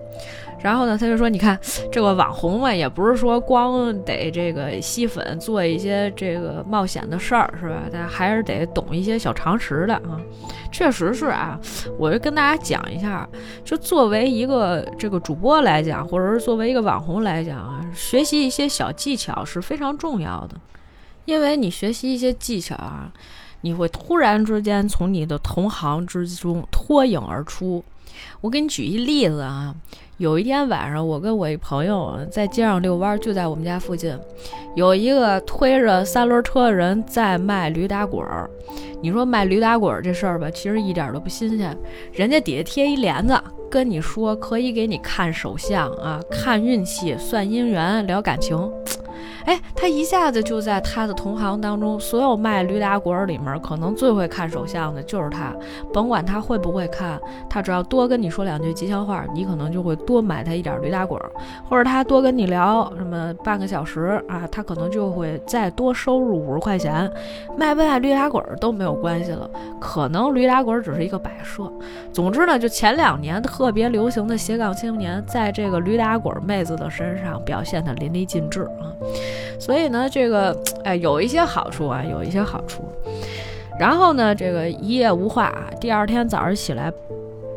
[0.60, 1.58] 然后呢，他就说：“你看
[1.92, 7.82] 这个网红嘛，也不是说光得这个吸粉，做一些这个冒险的事儿，是吧？
[7.92, 10.20] 他还是得懂一些小常识的啊。
[10.72, 11.58] 确实是啊，
[11.96, 13.26] 我就跟大家讲一下，
[13.64, 20.56] 就作为一个这个主播来讲，或者是作为一个网红来讲啊，学习一些小技巧是非常重要的，
[21.24, 23.10] 因为你学习一些技巧啊，
[23.60, 27.84] 你会突然之间从你的同行之中脱颖而出。
[28.40, 29.74] 我给你举一例子啊。”
[30.18, 34.18] 有一天晚上，我跟我一朋友在街上遛弯，就在我们家附近，
[34.74, 38.50] 有一个推着三轮车的人在卖驴打滚儿。
[39.00, 41.76] 你说卖驴打滚儿这事儿吧，其实一点都不新鲜。
[42.12, 48.58] 人家底下贴一帘子，跟你说可以给你看手相啊，看运气，算姻缘，聊感情。
[49.48, 55.56] 哎，他一下子就在他的同行当中，所有卖驴打滚儿里面，可能最会看手相的就是他。
[55.90, 61.30] 甭管他会不会看，他只要多跟你说两句吉祥话，你可能就会多买他一点驴打滚儿，
[61.66, 67.10] 或者他多跟你聊什么半个小时啊，他可能就会再多收入五十块钱。
[67.56, 69.48] 卖不卖驴打滚儿都没有关系了，
[69.80, 71.72] 可能驴打滚儿只是一个摆设。
[72.12, 78.92] 总之呢，就前两年特别流行的斜杠青年，在这个驴打滚儿妹子的身上表现的淋漓尽致啊。
[79.58, 82.82] 所以呢，这个 哎，有一些好处啊，有一些好处。
[83.78, 85.70] 然后呢，这个一夜无话啊。
[85.80, 86.92] 第二天早上起来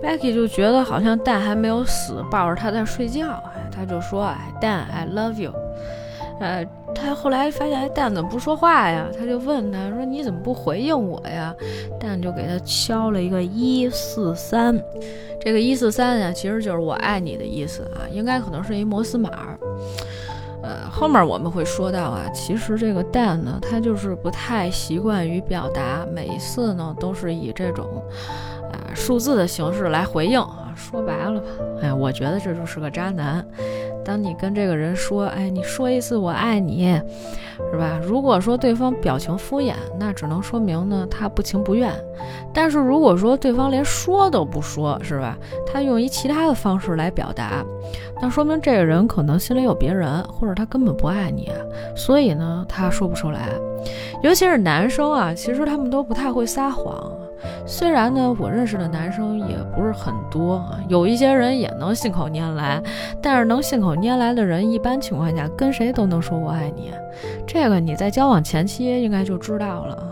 [0.04, 3.32] ，Becky 就觉得好像蛋还没有死，抱着他在睡觉。
[3.56, 5.54] 哎，他就说：“哎，蛋，I love you。”
[6.39, 6.65] 呃，
[6.96, 9.08] 他后来发现哎，蛋怎么不说话呀？
[9.17, 11.56] 他就问他说：“你怎么不回应我呀？”
[12.00, 14.76] 蛋就给他敲了一个一四三。
[15.39, 19.30] 这个一四三呀，其实就是我爱你的意思啊，应该可能是一摩斯码。
[20.63, 27.86] 呃，后面我们会说到啊，其实这个蛋呢，他就是不太习惯于表达，每一次呢都是以这种，
[28.93, 30.57] 数字的形式来回应啊。
[30.75, 31.47] 说白了吧，
[31.81, 33.45] 哎，我觉得这就是个渣男。
[34.03, 36.99] 当你跟这个人说，哎，你说一次我爱你，
[37.71, 37.99] 是吧？
[38.01, 41.93] 如果说对方表情敷衍，那只能说明呢他不情不愿。
[42.51, 45.38] 但是如果说对方连说都不说，是吧？
[45.71, 47.63] 他用一其他的方式来表达，
[48.19, 51.51] 那说明这个人可能心里有别人，或者他根本不爱你，
[51.95, 53.49] 所以呢他说不出来。
[54.23, 57.12] 尤其是男生啊，其实他们都不太会撒谎。
[57.65, 62.82] 虽然呢，我认识的男生也不是很多啊，有一些人也能信口拈来，
[63.21, 66.91] 但是能信口拈来的人，一般情况下跟谁都能说我爱你，
[67.47, 70.08] 这个你在交往前期应该就知道了啊。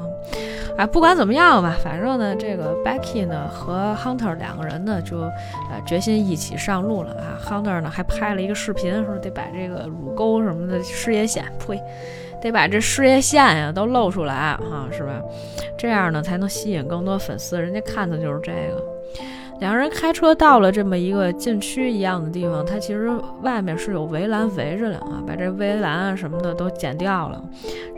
[0.77, 7.35] 啊，不管怎么样吧，反正呢，这个 Becky 呢和 Hunter 两个人呢就呃决心一起上路了啊。
[7.43, 11.81] Hunter 呢还拍了一个视频，说得把这个乳沟什么的事业线，呸。
[12.41, 15.21] 得把这事业线呀都露出来哈，是吧？
[15.77, 18.98] 这样呢才能吸引更多粉丝，人家看的就是这个。
[19.59, 27.43] 两个人开车到了这么一个禁区一样的地方，它其实外面是有围栏围着的啊，把这围栏啊什么的都剪掉了。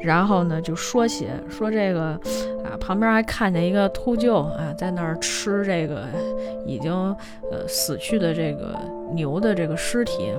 [0.02, 2.20] 然后呢就说起说这个
[2.64, 6.06] 啊，旁边还看见一个秃鹫啊在那儿吃这个
[6.66, 6.92] 已经
[7.52, 8.76] 呃死去的这个
[9.14, 10.34] 牛的这个尸体。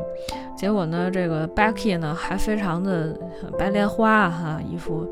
[0.56, 3.16] 结果呢，这个 Becky 呢还非常的
[3.56, 5.08] 白莲花哈，一副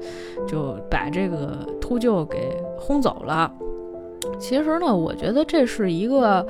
[0.47, 3.51] 就把这个秃鹫给轰走了。
[4.39, 6.47] 其实呢，我觉得这是一个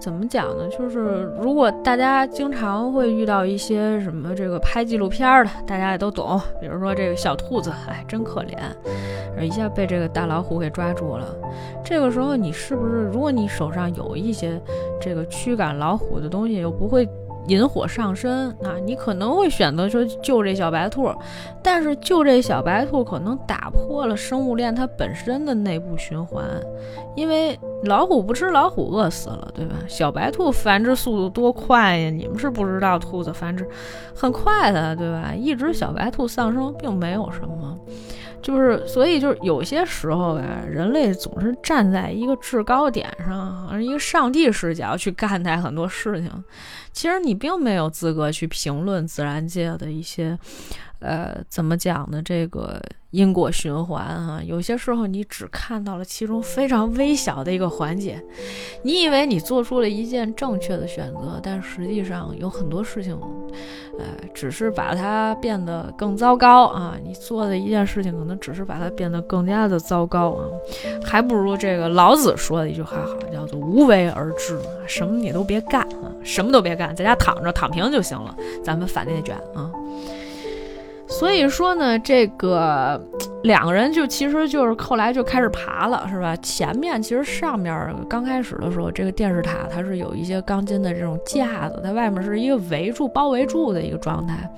[0.00, 0.68] 怎么讲呢？
[0.68, 11.34] 就是如果大家经常会遇到一些什么这个拍纪录片的，大家也都懂，比如说这个小兔子，哎，真可怜，一下被这个大老虎给抓住了。
[11.84, 14.60] 这个时候，你是不是如果你手上有一些
[15.00, 17.08] 这个驱赶老虎的东西，又不会？
[17.48, 18.76] 引火上身啊！
[18.84, 21.12] 你可能会选择说救这小白兔，
[21.62, 26.44] 但是救这小白兔可能打破了生物链它本身的内部循环，
[27.14, 29.76] 因为老虎不吃老虎饿死了，对吧？
[29.86, 32.10] 小白兔繁殖速度多快呀！
[32.10, 33.68] 你们是不知道，兔子繁殖
[34.14, 35.32] 很快的，对吧？
[35.34, 37.78] 一只小白兔丧生并没有什么。
[38.46, 46.30] 就是，所以就是有些时候吧，人类总是站在一个制高点上，一个上帝视角去看待很多事情。
[46.92, 50.38] 其实你并没有资格去评论自然界的一些。
[51.00, 52.22] 呃，怎么讲呢？
[52.22, 52.80] 这个
[53.10, 58.22] 因果循环啊，有些时候你只看到了其中非常微小的一个环节，
[58.82, 63.14] 你以为你做出了一件正确的选择，但实际上有很多事情，
[63.98, 64.04] 呃，
[64.34, 66.96] 只是把它变得更糟糕啊。
[67.02, 70.44] 你做的一件事情，可能只是把它变得更加的糟糕啊，
[71.04, 79.70] 还不如这个老子说的一句话好，叫做无为而治，什么你都别干啊，什么都别干，在家躺着躺平就行了，咱们反内卷啊。
[81.08, 83.00] 所以说呢，这个
[83.44, 86.34] 两个人就其实就是后来就开始爬了，是吧？
[86.36, 94.50] 前面其实上面刚开始的时候，这个电视塔它是有一些钢筋的这种架子，它外面是一个围住、包围住的一个状态，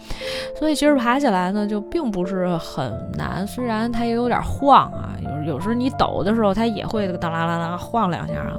[0.59, 8.57] 所以其实爬起来呢就并不是很难，虽然它也有点晃啊，有有时候你抖的时候它也会当啦啦啦晃两下啊。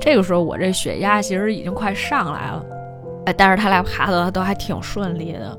[0.00, 2.64] 这个时候我这血压其实已经快上来了，
[3.26, 5.58] 哎，但是他俩爬的都还挺顺利的。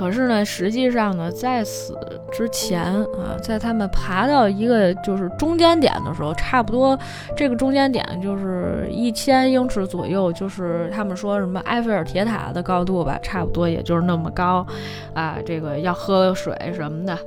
[0.00, 1.94] 可是呢，实际上呢，在此
[2.32, 6.98] 之前啊，在他们爬到一个就是中间点的时候，差不多
[7.36, 14.66] 这个中间点就是一千英尺左右，就是他们说什么埃菲尔铁塔的高度吧，差不多也就是那么高，
[15.12, 17.18] 啊，这个要喝水什么的。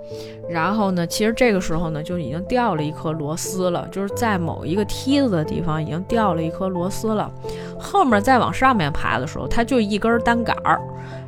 [0.50, 7.32] 然后呢，其实这个时候呢，就已经掉了一颗螺丝了，就是在某一个梯子的地方已经掉了一颗螺丝了。
[7.78, 10.82] 后面再往上面爬的时候，它就一根单杆儿。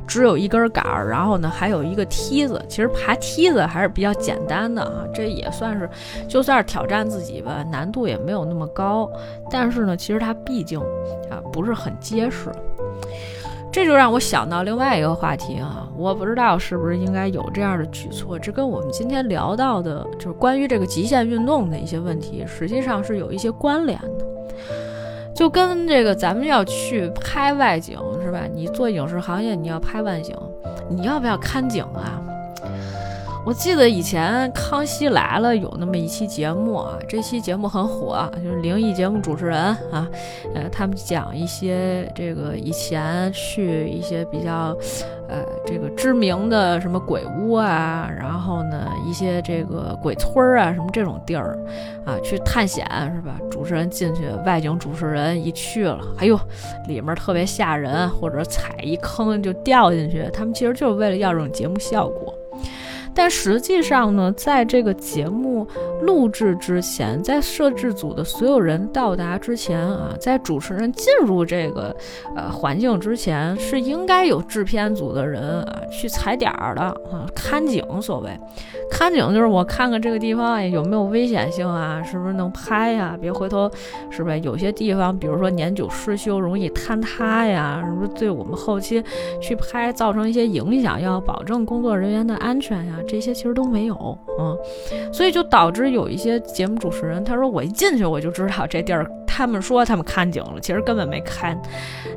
[0.06, 2.62] 只有一根杆儿，然后呢，还有一个梯子。
[2.68, 5.88] 其实爬梯子还是比较简单的啊，这也算是，
[6.28, 9.10] 就算是挑战自己吧，难度也没有那么高。
[9.50, 10.78] 但是呢，其实它毕竟
[11.30, 12.50] 啊不是很结实。
[13.72, 18.38] 这就让我想到另外一个话题啊，我不知道是不是应该有这样的举措。
[18.38, 24.26] 这跟我们今天聊到的，就是关于这个极限运动的一些问题，实际上是有一些关联的。
[25.36, 28.44] 就跟这个咱们要去拍外景是吧？
[28.52, 30.34] 你做影视行业，你要拍外景，
[30.88, 32.22] 你要不要看景啊？
[33.46, 39.56] 我记得以前《康熙来了》有那么一期节目啊，这期节目很火，就是灵异节目主持人
[39.92, 40.10] 啊，
[40.52, 44.76] 呃，他们讲一些这个以前去一些比较。
[45.28, 51.58] 呃，这个知名的什么鬼屋啊，然后呢，一些这个鬼村儿啊，什么这种地儿，
[52.04, 53.36] 啊，去探险是吧？
[53.50, 56.38] 主持人进去，外景主持人一去了，哎呦，
[56.86, 62.32] 里面特别吓人，或者踩一坑就掉进去，他们其实就是为了要这种节目效果。
[63.16, 65.66] 但实际上呢，在这个节目
[66.02, 71.96] 录制之前，在摄制组的所有人到达之前啊，在主持人进入这个
[72.36, 77.82] 呃环境之前，是应该有制片组的人啊去踩点儿的啊，看景。
[78.02, 78.30] 所谓
[78.90, 83.16] 看景就是我看看这个地方有没有危险性啊，是不是能拍呀？
[83.18, 83.70] 别回头，
[84.10, 87.82] 是不是有些地方，比如说年久失修，容易坍塌呀？
[87.82, 89.02] 是不是对我们后期
[89.40, 91.00] 去拍造成一些影响？
[91.00, 92.98] 要保证工作人员的安全呀？
[93.06, 94.56] 这些其实都没有，嗯，
[95.12, 99.10] 所以就导致有一些节目主持人他说我一进去我就知道这地儿。
[99.28, 101.60] 他们说他们看景了，其实根本没看。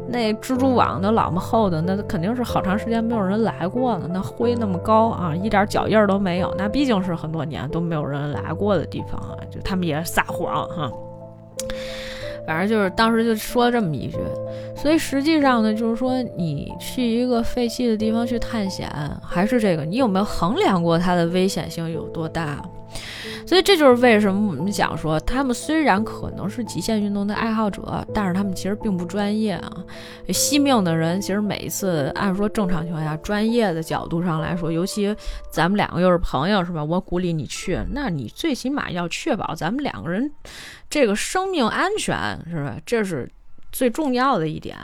[0.08, 4.08] 那蜘蛛网都老么厚的，那肯定是好长时间没有人来过了。
[4.10, 6.56] 那灰那么高啊，一点脚印都没有。
[6.58, 10.89] 那毕竟是很多年都没有人来过的地方啊，就他们也撒谎哈。
[12.49, 14.17] 反正就是当时就说了这么一句。
[14.75, 18.89] 所以实际上呢，就是说你去一个废弃的地方去探险，
[19.21, 22.59] 还是这个，你有没有衡量过它的危险性有多大？
[23.45, 29.71] 所以这就是为什么我们讲说，他们虽然可能是极限运动的爱好者，但是他们其实并不专业啊。
[30.29, 35.15] 惜命的人，其实每一次按说正常情况下，专业的角度上来说，尤其
[35.51, 36.83] 咱们两个又是朋友，是吧？
[36.83, 40.31] 我鼓励你去，那你最起码要确保咱们两个人
[40.89, 42.17] 这个生命安全，
[42.49, 42.78] 是吧？
[42.86, 43.30] 这是
[43.71, 44.75] 最重要的一点。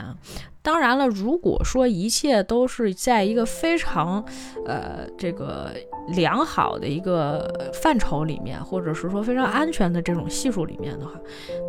[0.62, 4.24] 当然了，如果说一切都是在一个非常，
[4.66, 5.70] 呃，这个
[6.08, 11.12] 良好的一个范畴里面，或者是说非常安全的这种系数里面的话，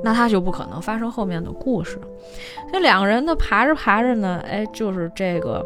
[0.03, 1.99] 那他就不可能发生后面的故事。
[2.71, 5.63] 这两个人呢，爬着爬着呢，哎，就是这个，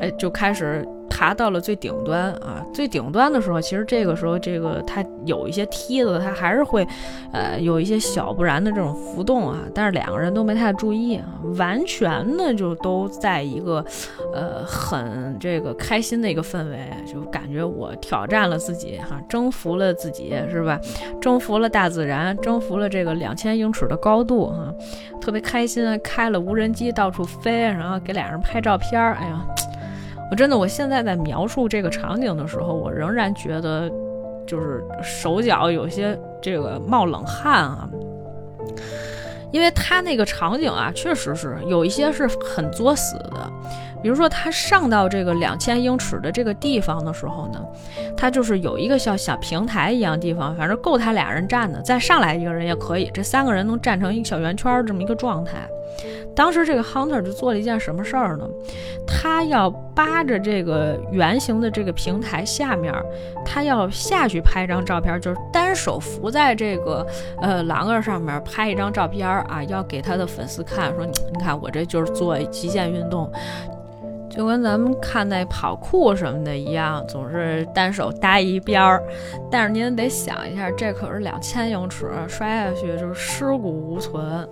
[0.00, 0.86] 哎，就开始。
[1.18, 2.64] 爬到了最顶端啊！
[2.72, 6.86] 最顶端的时候，其实这个时候，这个它有一些梯子，它还是会，
[7.32, 9.58] 呃，有一些小不然的这种浮动啊。
[9.74, 11.26] 但是两个人都没太注意啊，
[11.56, 13.84] 完全呢就都在一个，
[14.32, 20.80] 呃，很这个开心的一个氛围，就感觉我挑战了自己哈，征服了自己是吧？
[21.20, 24.72] 征服了大自然，征服了这个两千英尺的高度哈，
[25.20, 29.44] 特别开心，开了无人机到处飞，然后给俩人拍照片儿，哎呀。
[30.30, 33.90] 我真的，我现在在描述这个场景的时候，我仍然觉得，
[34.46, 37.88] 就是手脚有些这个冒冷汗啊，
[39.50, 43.50] 因为他那个场景啊，确实是有一些是很作死的。
[44.00, 47.60] 比如说，他上到这个两千英尺的这个地方的时候呢，
[48.16, 55.68] 他就是有一个像小平台一样地方，反正够他俩人站的，再上来一个人也可以，这三个人能站成一个小圆圈这么一个状态。
[56.32, 58.48] 当时这个 hunter 就做了一件什么事儿呢？
[59.04, 62.94] 他要扒着这个圆形的这个平台下面，
[63.44, 67.04] 他要下去拍一张照片，就是单手扶在这个
[67.42, 73.28] 呃栏杆上面拍一张照片啊，要给他的粉丝看，说你你看我这就是做极限运动。
[74.30, 79.02] 就跟咱们看那跑酷什么的一样，总是单手搭一边儿。
[79.50, 84.48] 但是您得想一下，这可是两千英尺，摔下去就是尸骨无存。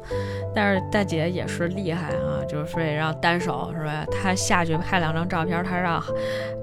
[0.54, 4.04] 但是大姐也是厉害啊，就是非得让单手是吧？
[4.10, 6.02] 她下去拍两张照片，她让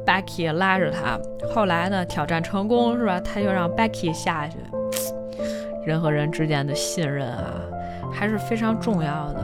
[0.05, 1.19] Becky 拉着她。
[1.53, 3.19] 后来呢，挑战成功是吧？
[3.19, 4.57] 她又让 Becky 下去。
[5.85, 7.61] 人和人之间的信任啊。
[8.13, 9.41] 还是非常重要的。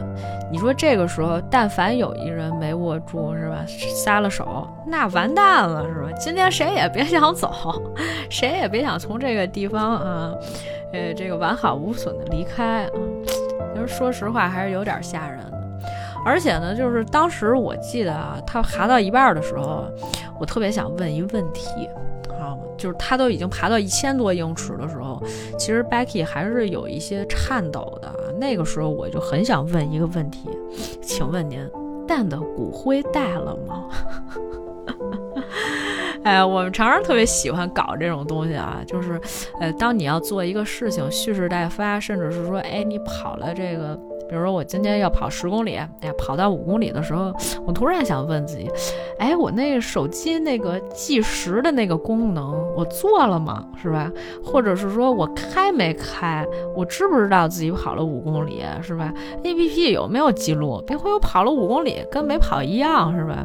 [0.52, 3.66] 你说这个时候，但凡有一人没握住，是吧？
[3.94, 6.12] 撒了手，那完蛋了，是吧？
[6.20, 7.52] 今天谁也别想走，
[8.30, 10.34] 谁也别想从这个地方啊，
[10.94, 12.92] 呃，这个完好无损的离开啊。
[13.76, 15.40] 就是说实话，还是有点吓人。
[16.26, 19.86] 而且呢，就是当时我记得啊，他爬到一半的时候，
[20.40, 21.88] 我特别想问一问题。
[22.80, 25.22] 就是他都已经爬到一千多英尺的时候，
[25.58, 28.12] 其实 Becky 还是有一些颤抖的。
[28.40, 30.50] 那个时候我就很想问一个问题，
[31.02, 31.60] 请问您
[32.08, 33.90] 蛋的骨灰带了吗？
[36.24, 39.20] 哎，我们常常特别喜欢搞这种东西啊，就是，
[39.60, 44.00] 呃，当你要做一个事情蓄势待发，甚至是说，哎，你跑了这个。
[44.30, 47.34] 比如说我今天要跑十公里，哎呀，跑到五公里的时候，
[47.66, 48.70] 我突然想问自己，
[49.18, 53.66] 哎，我那个手机那个计时的那个功能我做了吗？
[53.82, 54.12] 是吧？
[54.44, 56.46] 或者是说我开没开？
[56.76, 58.64] 我知不知道自己跑了五公里？
[58.84, 59.12] 是吧
[59.44, 60.82] ？A P P 有没有记录？
[60.86, 63.44] 别回我跑了五公里跟没跑一样，是吧？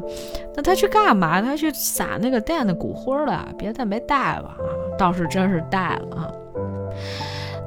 [0.55, 1.41] 那他去干嘛？
[1.41, 3.49] 他去撒那个蛋的骨灰了？
[3.57, 4.57] 别的没带吧？
[4.59, 4.69] 啊，
[4.99, 6.31] 倒是真是带了啊。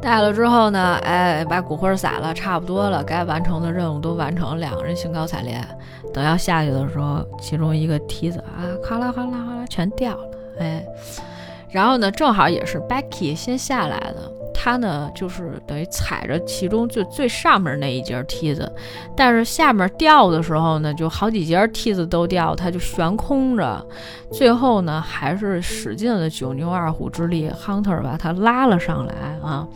[0.01, 5.59] 带了之后呢，哎，把骨灰撒了，差不多了，该完成的任务都完成，两个人兴高采烈。
[6.13, 10.29] 等要下去的时候，其中一个梯子啊，哗啦哗啦哗啦全掉了，
[10.59, 10.85] 哎，
[11.69, 14.31] 然后呢，正好也是 Becky 先下来的。
[14.59, 18.69] 他呢就是等于踩着其中最最上面那一节梯子，
[19.15, 23.85] 但是下面掉的时候呢，就好几节梯子都掉，他就悬空着。
[24.31, 29.13] 最后呢，还是使尽了九牛二虎之力，Hunter 把他拉了上来
[29.43, 29.67] 啊。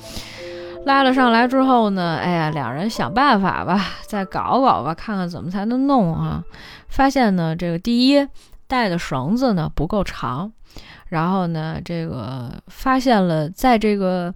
[0.83, 6.43] 拉了上来之后呢，哎呀，两人想办法吧，再搞搞吧，看看怎么才能弄啊。
[6.87, 8.27] 发现呢，这个第一
[8.67, 10.51] 带的绳子呢不够长。
[11.12, 14.34] 然后呢，这个发现了，在这个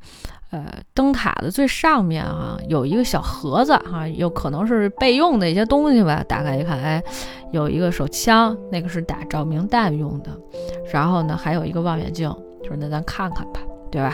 [0.52, 6.22] 呃灯塔的最上面啊，有一个小盒子哈，有可能是备用的一些东西吧。
[6.28, 7.02] 打开一看，哎，
[7.54, 10.38] 有一个手枪，那个是打照明弹用的。
[10.92, 12.30] 然后呢，还有一个望远镜，
[12.62, 14.14] 就是那咱看看吧，对吧？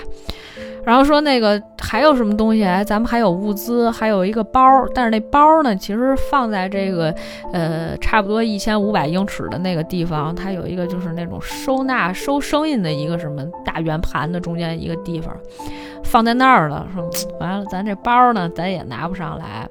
[0.83, 2.63] 然后说那个还有什么东西？
[2.63, 4.61] 哎，咱们还有物资，还有一个包，
[4.93, 7.13] 但是那包呢，其实放在这个
[7.53, 15.35] 呃差不多一千五百英尺的那个地方，它有一个就是那种收纳收声音的一个什么大圆盘的中间一个地方，
[16.03, 16.87] 放在那儿了。
[16.93, 17.07] 说
[17.39, 19.67] 完了，咱这包呢，咱也拿不上来。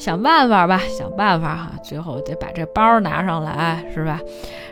[0.00, 4.18] 想办法吧，想办法哈，最后得把这包拿上来，是吧？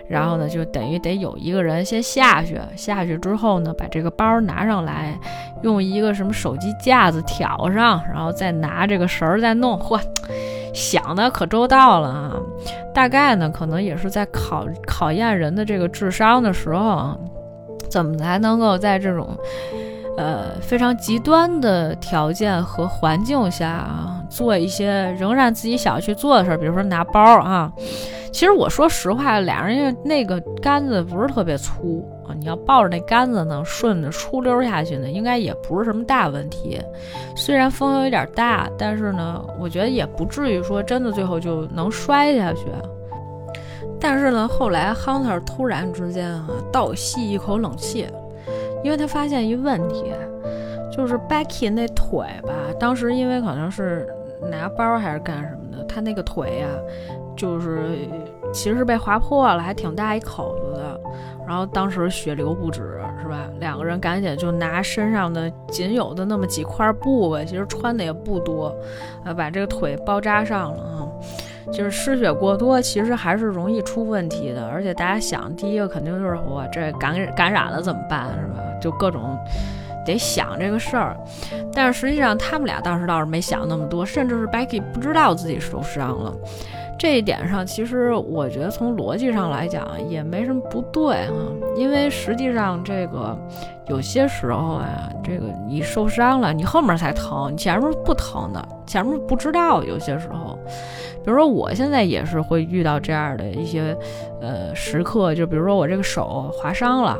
[0.08, 5.20] 然后呢，就等于得有一个人先下去，下去之后呢，把这个包拿上来，
[5.60, 9.78] 用一个什么手机架子挑上，然后再拿这个绳儿再弄。
[9.78, 10.00] 嚯，
[10.72, 12.32] 想的可周到了啊！
[12.94, 17.14] 大概呢，可能也是在考考验人的这个智商的时候，
[17.90, 19.36] 怎么才能够在这种。
[20.18, 27.72] 呃，非常极端的条件和环境下啊，做一些仍然自己想要去做的事儿，比如说拿包啊。
[28.32, 36.80] 其实我说实话，俩人因为那个杆子不是特别粗啊，你要抱着那杆子呢，顺着出溜下去呢，应该也不是什么大问题。
[37.36, 42.66] 虽然风有点大，但是呢，我觉得也不至于说真的最后就能摔下去。
[44.00, 48.06] 但是呢，后来 Hunter 突然之间啊，倒吸一口冷气。
[48.82, 50.12] 因为他发现一问题，
[50.90, 54.08] 就是 Becky 那腿吧，当时因为可能是
[54.50, 56.68] 拿包还是干什么的，他那个腿呀，
[57.36, 57.98] 就是
[58.52, 61.00] 其实是被划破了，还挺大一口子的。
[61.46, 63.48] 然后当时血流不止，是吧？
[63.58, 68.76] 两个人赶紧就拿身上的仅有的那么几块布吧，其实穿的也不多，
[69.24, 71.08] 呃，把这个腿包扎上了啊。
[71.70, 74.66] 就是失血过多，其实还是容易出问题的。
[74.68, 78.62] 而且大家想，第一个肯定就是我这感感染了怎么办，是吧？
[78.80, 79.36] 就各种
[80.04, 81.16] 得想这个事儿。
[81.72, 86.34] 但是实际上，他们俩当时倒是没想那么多，甚至是 Becky 不知道自己受伤了。
[86.98, 91.32] 这一点上，其实我觉得从逻辑上来讲也没什么不对啊。
[91.76, 93.38] 因为实际上这个
[93.86, 99.84] 有些时候啊，这个你受伤了，你后面才疼，你前面不疼的，前面不知道。
[99.84, 100.58] 有些时候。
[101.28, 103.94] 比如说，我现在也是会遇到这样的一些
[104.40, 107.18] 呃时刻，就比如说我这个手划伤了，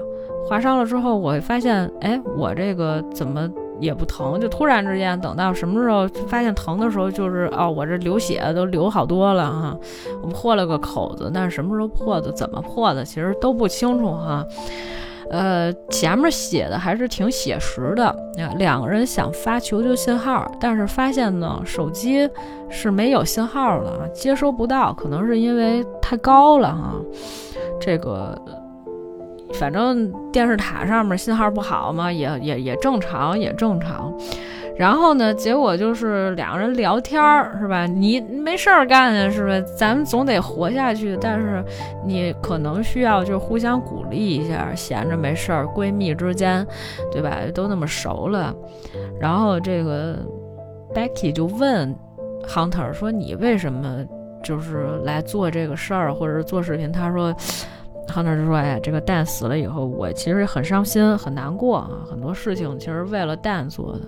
[0.49, 3.47] 划伤了之后，我发现，哎，我这个怎么
[3.81, 9.77] 也不疼，就突然之间等到什么时候发现疼的时候，就是哦，我这流血都流好多了哈，
[10.23, 14.43] 我们破了个口子，但是什么时候破的，怎么破的，其实都不清楚哈。
[15.31, 18.15] 呃，前面写的还是挺写实的。
[18.57, 22.29] 两个人想发求救信号，但是发现呢，手机
[22.71, 26.95] 是没有信号了，接收不到，可能是因为太高了哈。
[27.81, 28.41] 这个，
[29.55, 34.13] 反正电视塔上面信号不好嘛，也也也正常，也正常。
[34.79, 35.35] 然后呢？
[35.35, 37.85] 结果就是两个人聊天儿，是吧？
[37.85, 39.61] 你没事儿干呀，是吧？
[39.77, 41.65] 咱们总得活下去，但是
[42.07, 46.65] 你可能需要就互相鼓励一下，闲着没事儿，闺蜜之间，
[47.11, 47.39] 对吧？
[47.53, 48.55] 都那么熟了。
[49.21, 50.17] 然后这个
[50.95, 51.93] Becky 就问
[52.47, 54.05] Hunter 说：“你为什么
[54.45, 57.35] 就是来做这个事儿，或者是做视频？”他说。
[58.09, 61.91] 康特就说：“哎，这个蛋死了以后，我其实很伤心，很难过啊。
[62.11, 64.01] 很多事情其实为了蛋做的。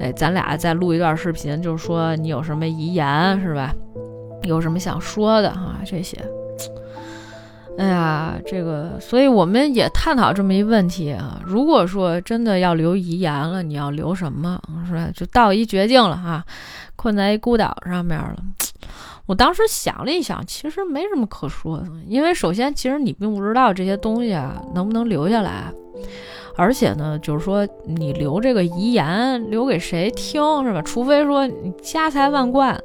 [0.00, 3.74] 哎，咱俩再录一段视频，就是说你有什么遗言是吧？
[4.44, 5.80] 有什么想说的啊？
[5.84, 6.16] 这些。
[7.76, 11.40] 哎呀，这个，所以我们也探讨这么一问题啊。
[11.44, 14.60] 如果说真的要留遗言了，你要留什么？
[14.86, 15.08] 是吧？
[15.12, 16.44] 就到一绝境了哈，
[16.94, 18.36] 困在一孤岛上面了。”
[19.26, 25.72] 我当时想了一想，其实没什么可说的，因为首先，其实你并不知道这些东西啊能不能留下来，
[26.56, 30.82] 而且呢，就是说你留这个遗言留给谁听是吧？
[30.82, 32.78] 除非说你家财万贯，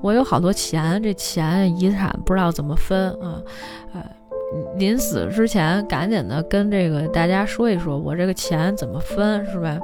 [0.00, 3.42] 我有好多钱，这钱遗产不知道怎么分啊，
[3.92, 4.04] 呃，
[4.78, 9.80] 临死之前赶紧的跟这个大家说一说，我这个钱怎么分是吧？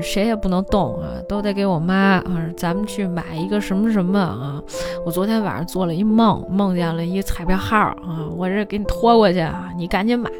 [0.00, 2.24] 谁也不能动啊，都得给我妈啊！
[2.56, 4.62] 咱们去买一个什么什么啊！
[5.04, 8.24] 我昨天晚上做了一梦，梦见了一彩票号啊！
[8.36, 10.30] 我这给你拖过去啊，你赶紧买，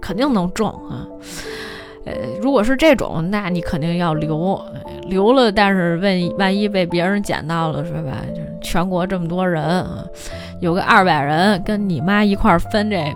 [0.00, 1.08] 肯定能中啊！
[2.04, 4.60] 呃，如果是这种，那你肯定要留，
[5.08, 8.12] 留了，但是万万一被别人捡到了，是吧？
[8.34, 10.04] 就全国这么多人啊，
[10.60, 13.14] 有个二百人跟你妈一块分这，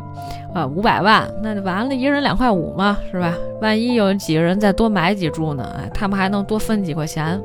[0.55, 3.35] 啊，五百万，那就完了，一人两块五嘛，是吧？
[3.61, 5.75] 万一有几个人再多买几注呢？
[5.77, 7.41] 哎，他们还能多分几块钱，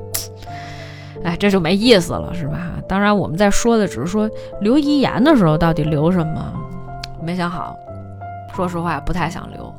[1.24, 2.74] 哎，这就没意思了，是吧？
[2.88, 4.30] 当然，我们在说的只是说
[4.62, 6.53] 留遗言的时候到底留什么，
[7.20, 7.76] 没想好，
[8.53, 9.74] 说实话不太想留。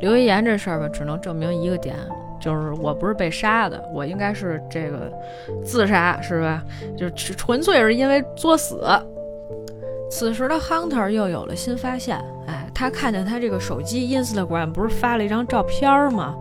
[0.00, 1.94] 留遗言这事儿吧，只能证明一个点，
[2.40, 5.12] 就是我不是被杀的，我应该是这个
[5.62, 6.62] 自杀，是吧？
[6.96, 8.86] 就是纯粹是因为作死。
[10.14, 16.36] 此时的 Hunter 又有了新发现，哎，他看见他这个手机 Instagram 不是发了一张照片吗？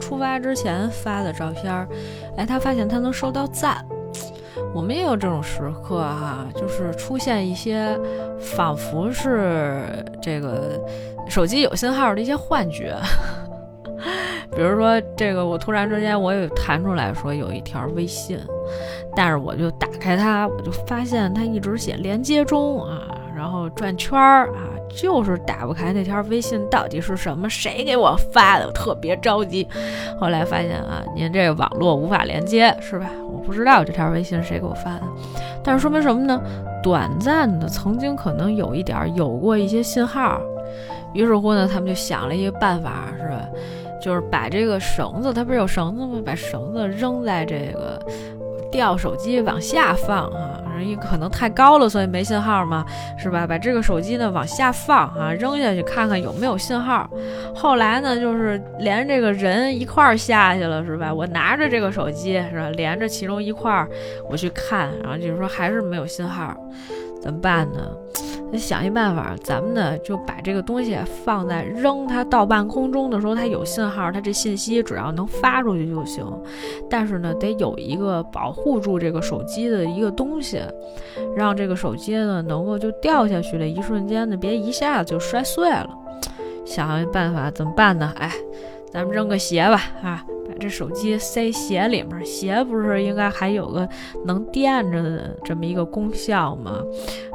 [0.00, 1.86] 出发之前发的照片，
[2.38, 3.84] 哎，他发现他能收到赞。
[4.72, 7.94] 我们也有这种时刻哈，就是出现一些
[8.40, 9.82] 仿佛是
[10.22, 10.80] 这个。
[11.28, 12.96] 手机有信号的一些幻觉，
[14.54, 18.38] 比如说这个，我突然之间我有弹出来说有一条微信，
[19.14, 23.02] 但是我就打开它，我就发现它一直写连接中啊，
[23.36, 29.66] 然后转圈儿啊，就是打不开那条微信到底是什么，谁给我发的，我特别着急。
[30.18, 33.10] 后来发现啊，您这个网络无法连接是吧？
[33.30, 35.02] 我不知道这条微信谁给我发的，
[35.62, 36.40] 但是说明什么呢？
[36.82, 40.40] 短暂的曾经可能有一点有过一些信号。
[41.12, 43.44] 于是乎呢，他们就想了一个办法，是吧？
[44.00, 46.20] 就是把这个绳子，它不是有绳子吗？
[46.24, 48.00] 把绳子扔在这个
[48.70, 52.84] 掉手机往下放啊，因为可能太高了，所以没信号嘛，
[53.18, 53.46] 是吧？
[53.46, 57.08] 把这个手机呢往下放啊，扔下去看看有没有信号。
[57.54, 61.12] 后来呢，就是连这个人一块儿下去了，是吧？
[61.12, 62.70] 我拿着这个手机，是吧？
[62.70, 63.88] 连着其中一块儿
[64.28, 66.56] 我去看，然后就是说还是没有信号，
[67.20, 67.78] 怎么办呢？
[68.50, 76.26] 得 想一办法，咱们呢就把这个东西放在扔它到半空中的时候，它有信号，它这信息只要能发出去就行。
[76.88, 80.60] 但是呢，得有一个保护住这个手机的一个东西，
[81.36, 85.88] 让这个手机呢能够就掉下去的一瞬间呢，别一下子就摔碎了。
[86.64, 88.12] 想一办法怎么办呢？
[88.16, 88.32] 哎，
[88.90, 90.24] 咱们扔个鞋吧，啊。
[90.46, 93.88] 把这手机塞鞋里面，鞋不是应该还有个
[94.24, 96.82] 能垫着的这么一个功效吗？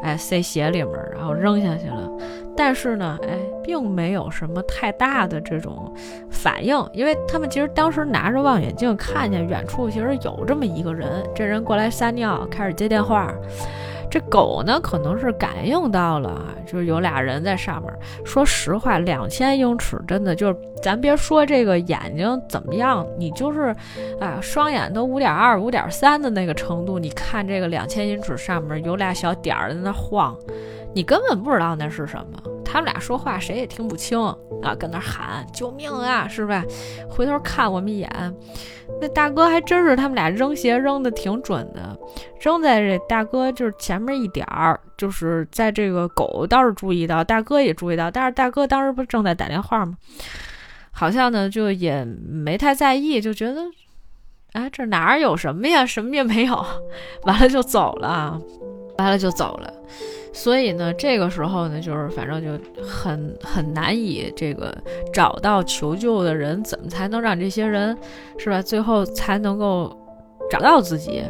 [0.03, 2.11] 哎，塞鞋里面，然后扔下去了。
[2.57, 5.93] 但是呢，哎，并没有什么太大的这种
[6.29, 13.33] 反应，因为他们其实当时拿着望远镜看见远处其实有这么一个人，这人过来撒尿，开始接电话。
[14.15, 17.91] 这狗呢，可能是感应到了，就是有俩人在上面。
[18.23, 23.75] 说实话，两千英尺真的就是，咱别说这个眼睛怎么样，你就是，
[24.21, 30.33] 啊，双眼都五点二、五点三的那个程度，你看这个两千英尺上面有俩小点儿在那晃，
[30.93, 32.54] 你根本不知道那是什么。
[32.65, 36.65] 他们俩说话谁也听不清啊，跟那喊救命啊，是吧？
[37.07, 38.35] 回头看我们一眼。
[38.99, 41.97] 那大哥还真是，他们俩扔鞋扔的挺准的，
[42.39, 49.97] 扔在这大哥就是前面一点儿，就是在这个狗倒是注意到，大哥也注意到，但是大哥当时不正在打电话吗？
[50.91, 53.61] 好像呢就也没太在意，就觉得，
[54.53, 55.85] 哎，这哪儿有什么呀？
[55.85, 56.65] 什么也没有，
[57.23, 58.39] 完了就走了，
[58.97, 59.73] 完了就走了。
[60.37, 64.77] 所以呢，这个时候呢，就是反正就很很难以这个
[65.13, 67.97] 找到求救的人，怎么才能让这些人
[68.37, 68.61] 是吧？
[68.61, 69.97] 最后才能够
[70.51, 71.23] 找到自己。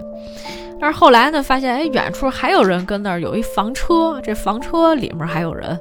[0.80, 5.80] 但是后来呢，发现哎，远处还有人跟那儿有一房车，这房车里面还有人，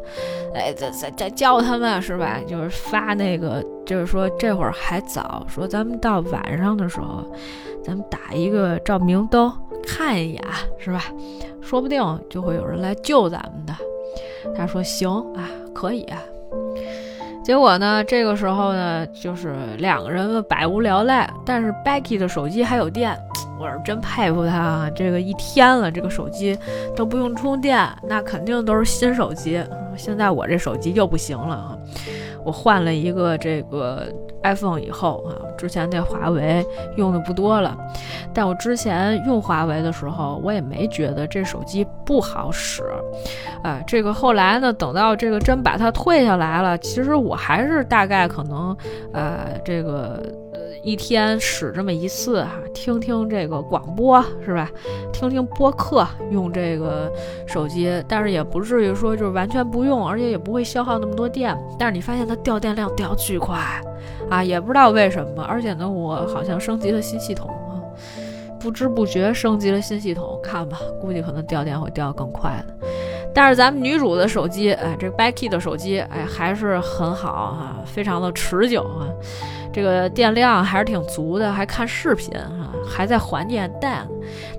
[0.55, 2.39] 哎，在在在叫他们是吧？
[2.47, 7.25] 就是发那个，就是说这会儿还早，说咱们到晚上的时候，
[7.83, 9.53] 咱们打一个照明灯
[9.87, 10.43] 看一眼
[10.79, 11.05] 是吧？
[11.61, 13.75] 说不定就会有人来救咱们的。
[14.57, 16.07] 他说行啊，可以。
[17.45, 23.15] 结果呢，这个时候呢，就是两个人百无聊赖，但是 Becky 的手机还有电，
[23.61, 24.91] 我是真佩服他啊！
[24.97, 26.59] 这个一天了，这个手机
[26.97, 29.63] 都不用充电，那肯定都是新手机。
[29.95, 31.77] 现在我这手机又不行了啊，
[32.45, 34.07] 我换了一个这个。
[34.47, 36.63] iPhone 以后啊，之前那华为
[36.97, 37.75] 用的不多了，
[38.35, 42.83] 但我之前用华为的时候，我也没觉得这手机不好使，
[43.63, 48.77] 啊，这个后来呢，等到这个真把它退下来了，其实我还是大概可能，
[49.15, 50.23] 呃，这个。
[50.85, 54.71] 一天使这么一次哈，听听这个广播是吧？
[55.15, 57.11] 听听播客，用这个
[57.47, 61.57] 手机，但是也不至于说就是完全不用，而且也不会消耗那么多电。
[61.79, 63.59] 但是你发现它掉电量掉巨快
[64.29, 65.43] 啊，也不知道为什么。
[65.43, 67.81] 而且呢，我好像升级了新系统啊，
[68.61, 72.87] 不知不觉升级了新系统，看吧，估计可能掉电会掉更快的。
[73.35, 79.09] 但是咱们女主的手机，哎，这个 Becky 的手机，哎，还是很好啊，非常的持久啊，
[79.75, 84.07] 这个电量还是挺足的，还看视频啊，还在怀念 Dan，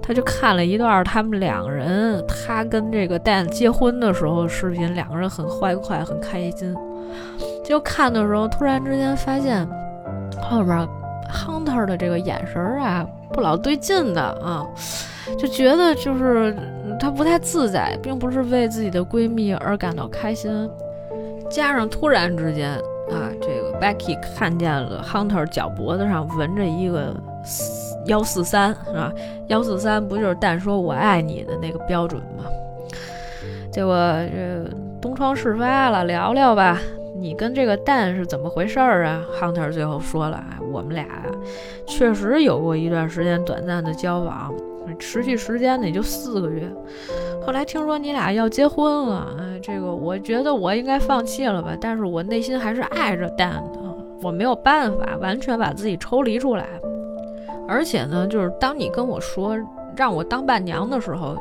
[0.01, 6.75] 他就看了一段他们两个人，他跟这个 Dan 结婚的时候视频，两个人很欢快，很开心。
[7.63, 9.65] 就看的时候，突然之间发现
[10.41, 10.85] 后边
[11.31, 14.67] Hunter 的这个眼神啊，不老对劲的啊，
[15.39, 16.53] 就觉得就是
[16.99, 20.69] 他不太自在，并不是为自己的闺蜜而感到开心。
[21.49, 22.71] 加上突然之间
[23.09, 27.15] 啊，这 Becky 看见了 Hunter 脚脖子上纹着一个
[28.05, 29.11] 幺四三，是吧？
[29.47, 32.45] 幺四三不就是但说我爱你的那个标准吗？
[33.71, 34.69] 结果这
[35.01, 36.79] 东窗事发了，聊聊吧。
[37.17, 41.05] 你跟这个蛋是怎么回事儿啊？Hunter 最后说了，我们俩
[41.87, 44.53] 确实有过一段时间短暂的交往，
[44.99, 46.69] 持续时间呢也就四个月。
[47.45, 53.79] 后来听说你俩要结婚了，哎，这个我觉得我应该放弃了吧，但是我内心还是爱着蛋的，
[54.21, 56.67] 我没有办法完全把自己抽离出来。
[57.67, 59.57] 而且呢，就是当你跟我说
[59.95, 61.37] 让我当伴娘的时候，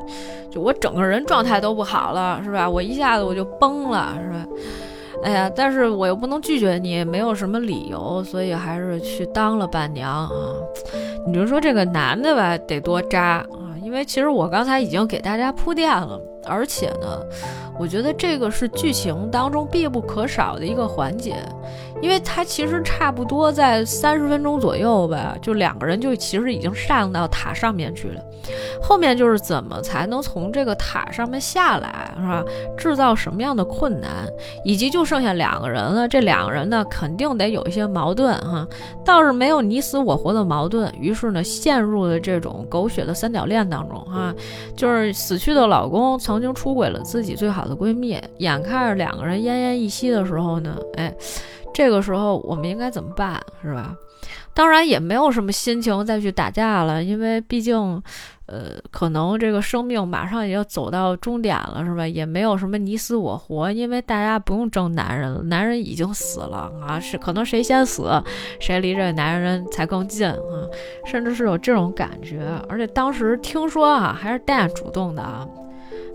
[0.51, 2.69] 就我整个人状态都不好了，是吧？
[2.69, 4.47] 我一下子我就崩了，是吧？
[5.23, 10.29] 哎呀，但是我又不能拒绝你，没有什么理由，所以还是去当了伴娘啊。
[11.27, 13.75] 你就说这个男的吧，得多渣啊！
[13.83, 17.21] 因为其实我刚才已经给大家铺垫了，而且呢，
[17.79, 21.37] 我觉得这个是剧情当中必不可少的一个环节。
[22.05, 28.21] 因为他其实差不多在三十分钟左右吧，就两个人就其实已经上到塔上面去了，
[28.83, 32.45] 后面就是怎么才能从这个塔上面下来，是吧？
[32.77, 34.29] 制造什么样的困难，
[34.67, 38.69] 以及就剩下两个人了，这两个人呢肯定得有一些矛盾哈，
[39.03, 44.35] 倒是没有你死我活的矛盾，于是呢陷入了这种狗血的三角恋当中哈，
[44.77, 51.11] 就是死去的老公曾经出轨了自己最好的闺蜜，眼看着两个人奄奄一息的时候呢，哎。
[51.75, 53.95] 这个时候我们应该怎么办，是吧？
[54.55, 58.01] 当然也没有什么心情再去打架了，因为毕竟，
[58.47, 62.07] 呃，可能这个生命马上也要走到终点了，是吧？
[62.07, 68.09] 也没有什么你死我活，因为大家不用争男人了，男人已经死了啊，是可能谁先死，
[68.61, 70.39] 谁离这个男人才更近啊，
[71.05, 72.49] 甚至是有这种感觉。
[72.69, 75.47] 而且当时听说啊，还是蛋主动的啊。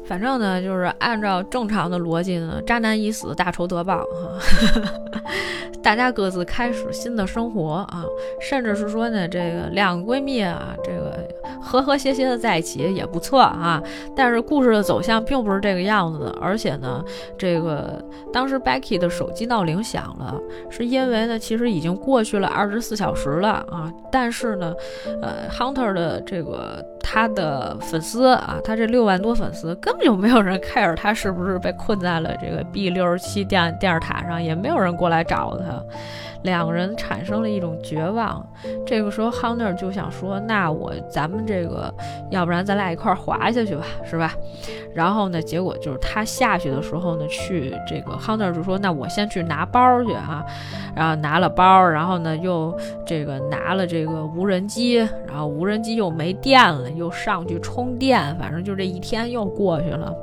[0.09, 4.91] 反正呢，就是按照正常的逻辑呢，渣男已死，大仇得报哈，
[5.83, 8.03] 大家各自开始新的生活啊，
[8.41, 11.15] 甚至是说呢，这个两个闺蜜啊，这个
[11.61, 13.79] 和和谐谐的在一起也不错啊。
[14.15, 17.05] 但是故事的走向并不是这个样子的，而且呢，
[17.37, 18.03] 这个
[18.33, 20.35] 当时 Becky 的手机闹铃响了，
[20.71, 23.93] 是因为呢，其实已经过去了二十四小时了啊。
[24.11, 24.73] 但是呢，
[25.21, 29.98] 呃，Hunter 的这个他的粉丝啊，他这六万多粉丝根。
[30.01, 35.83] 就没有人 care 他是不是被困在了这个 B 六十七电电视塔上，也没有人过来找他。
[36.43, 38.45] 两个人产生了一种绝望。
[38.85, 41.93] 这个时候，Hunter 就想说：“那我咱们这个，
[42.29, 44.33] 要不然咱俩一块滑下去吧，是吧？”
[44.93, 50.45] 然后呢，结果就是他下去的时候呢，去这个 Hunter 就说：“那我先去拿包去啊。”
[50.95, 52.75] 然后拿了包，然后呢又
[53.05, 60.13] 这个拿了这个无人机，然后无人机又没电了，又上去充电，反正就这一天又过去了。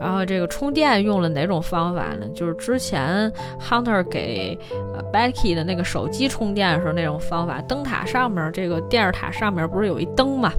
[0.00, 2.26] 然后这个充电用了哪种方法呢？
[2.34, 4.58] 就是之前 Hunter 给
[4.94, 5.02] 呃
[5.54, 7.60] 的那个手机充电的时候那种方法。
[7.62, 10.52] 灯塔上面这个电视塔上面不是有一灯嘛？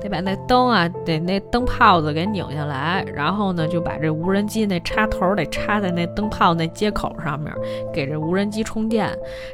[0.00, 7.52] 得把那灯啊，得那灯泡子给拧下来，然后呢就把这无人机那插头得插在那灯泡那接口上面，
[7.92, 9.08] 给这无人机充电。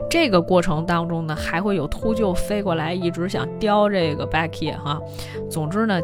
[0.09, 4.99] 这个过程当中呢，还会有秃鹫飞过来，一直想叼这个 Becky 哈。
[5.51, 6.01] 总之呢，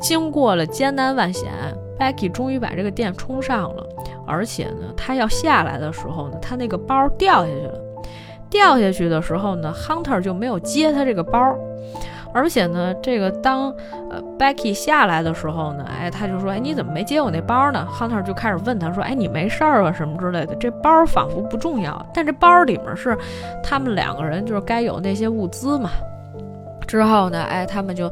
[0.00, 1.52] 经过了艰难万险。
[1.98, 3.86] Becky 终于把这个电充上了，
[4.26, 7.85] 而且呢，他要下来的时候呢，他那个包掉下去了。
[8.56, 11.54] 掉下去的时候呢，Hunter 就没有接他这个包，
[12.32, 13.70] 而且呢，这个当
[14.08, 19.92] 呃 Becky 下来的时候呢，哎，他就说，哎，你怎么没接我那包呢？Hunter 就开始问他说，哎，你没事儿吧？
[19.92, 20.54] 什么之类的。
[20.54, 23.14] 这包仿佛不重要，但这包里面是
[23.62, 25.90] 他们两个人就是该有那些物资嘛。
[26.96, 28.10] 之后呢，哎，他们就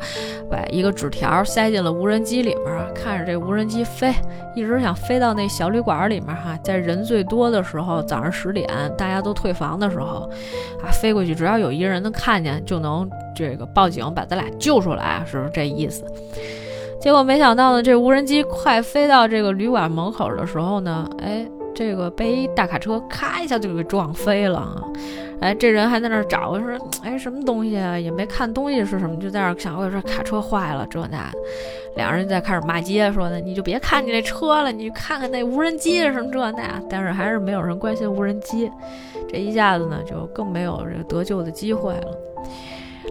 [0.51, 4.15] 把一个纸条塞进了无人机里面，看着这无人机飞，
[4.55, 8.69] 一直想飞到那小旅馆里面哈，在人最多的时候，早上十点
[8.99, 10.31] 大家都退房的时候，
[10.83, 16.05] 啊，飞过去，只要有一个人能看见，就能这个报警把咱俩救出来，是不是这意思？
[17.01, 21.47] 结果没想到呢，这无人机快飞到这个旅馆门口的时候呢，哎。
[21.75, 24.83] 这个被大卡车咔一下就给撞飞了，
[25.41, 27.99] 哎，这人还在那儿找，说，哎，什么东西啊？
[27.99, 31.31] 也没看东西是什么，就在那儿想，我说卡车坏了，这那。
[31.97, 36.81] 两人在开始骂街，说的你就别看你那车了，你看看那无人机什么这那。
[36.91, 38.71] 但是还是没有人关心无人机，
[39.29, 42.09] 这一下子呢就更没有这个得救的机会了。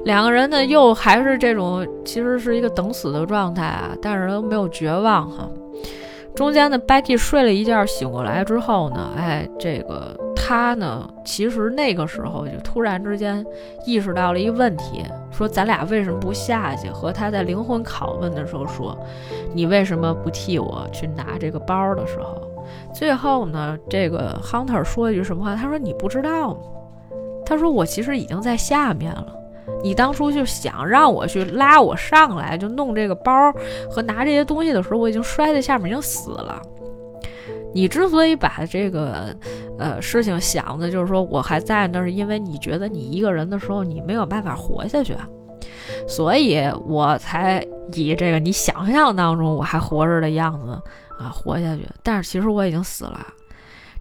[0.03, 5.49] 两个人呢又还是这种，其实是一个等死的状态啊，但是都没有绝望哈。
[6.35, 13.45] 中间呢，Becky 睡了一觉，醒过来之后呢，哎，这个他呢，其实那个时候就突然之间
[13.85, 16.89] 意识到了一个问题，说咱俩为什么不下去？
[16.89, 18.97] 和他在灵魂拷问的时候说，
[19.53, 22.41] 你为什么不替我去拿这个包的时候，
[22.93, 25.55] 最后呢，这个 Hunter 说一句什么话？
[25.55, 26.57] 他说你不知道吗？
[27.45, 29.35] 他说我其实已经在下面了。
[29.81, 33.31] 你当初就想让我去拉我上来，就弄这个包
[33.89, 36.61] 和拿这些东西的时候，我已经摔在下面，已经死了。
[37.73, 39.35] 你之所以把这个
[39.79, 45.15] 呃事情想的，就是说我还在那，是因为你觉得你一个人的时候，你没有办法活下去，
[46.07, 50.71] 所以我才以这个你想象当中我还活着的样子
[51.17, 51.87] 啊活下去。
[52.03, 53.19] 但是其实我已经死了。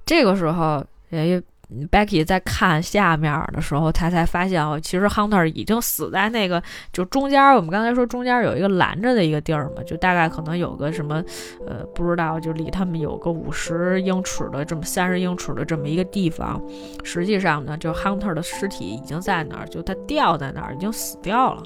[0.05, 1.43] 这个时候，诶。
[1.91, 6.63] Becky 在看下面的时候，他才发现哦，其实 Hunter 已经死在那个
[6.93, 7.43] 就中间。
[7.55, 11.23] 我们刚才说中间有一个拦着的一个地儿嘛，就大概可能有个什么
[11.67, 16.61] 呃，不知道，就离他们有个五十英尺的这么三十英尺的这么一个地方。
[17.03, 21.63] 实际上呢，就 Hunter 的尸体已经在那儿，就他掉在那儿，已经死掉了。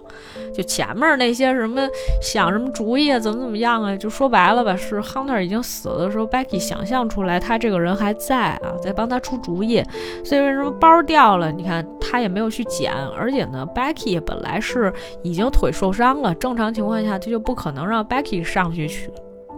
[0.55, 1.87] 就前面那些什么
[2.23, 9.83] 想什么主意啊，怎么怎么样啊，就说白了吧，是 Hunter 已经死了的时候，Becky 想象出来他这个人还在啊，在帮他出主意。
[10.25, 11.51] 所以为什么包掉了？
[11.53, 14.93] 你看他也没有去捡，而且呢，Becky 本来是
[15.23, 19.11] 已经腿受伤了，正常情况下他就不可能让 Becky 上去去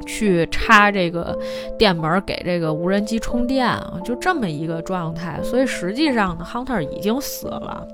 [0.07, 1.39] 去插这个
[1.78, 5.41] 电门给这个无人机充电啊，就这么一个状态。
[5.43, 7.86] 所以实际上呢，Hunter 已经死了。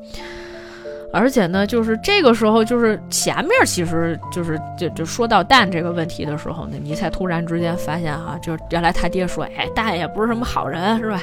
[1.14, 11.22] 而且呢，就是这个时候，就是前面其实就是就就说到蛋这个问题的时候呢，你才突然之间发现哈，就是原来他爹说，哎，蛋也不是什么好人，是吧？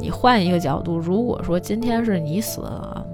[0.00, 3.06] 你换一个角度，如果说今天是你死了，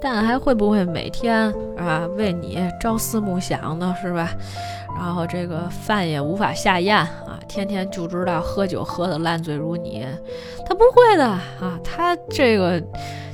[0.00, 4.30] 蛋还会不会每天啊为你朝思暮想呢，是吧？
[4.98, 10.04] 然后这个饭也无法下咽啊，天天就知道喝酒喝得烂醉如泥，
[10.66, 12.82] 他不会的啊，他这个。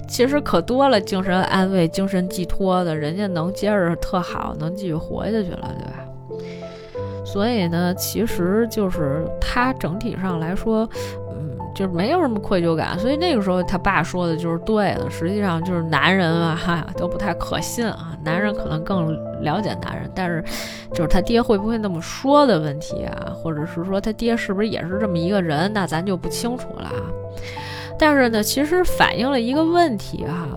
[0.08, 6.44] 其实可多了，精神安慰、精神寄托的，人家能接着特好，能继续活下去了，对吧？
[7.24, 10.86] 所以呢，其实就是他整体上来说，
[11.74, 12.98] 就是没有什么愧疚感。
[12.98, 15.10] 所以那个时候他爸说的就是对的。
[15.10, 18.16] 实际上就是男人啊，哈，都不太可信啊。
[18.24, 19.12] 男人可能更
[19.42, 20.44] 了解男人，但是
[20.92, 27.02] 就是他爹会不会那么说的问题啊，或者是说他爹是不是也是这么一个人，那咱就不清楚了啊。
[27.98, 30.48] 但是呢，其实反映了一个问题哈，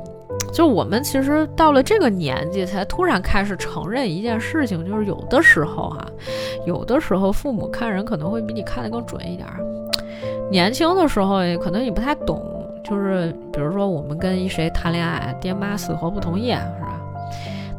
[0.53, 6.05] 就我们其实到了这个年纪，才突然开始承认一件事情，就是有的时候哈，
[6.65, 9.47] 有的时候父母看人可能会比你看得更准一点。
[10.49, 12.41] 年轻的时候可能你不太懂，
[12.83, 17.01] 就是比如说我们跟一谁谈恋爱，爹妈死活不同意，是吧？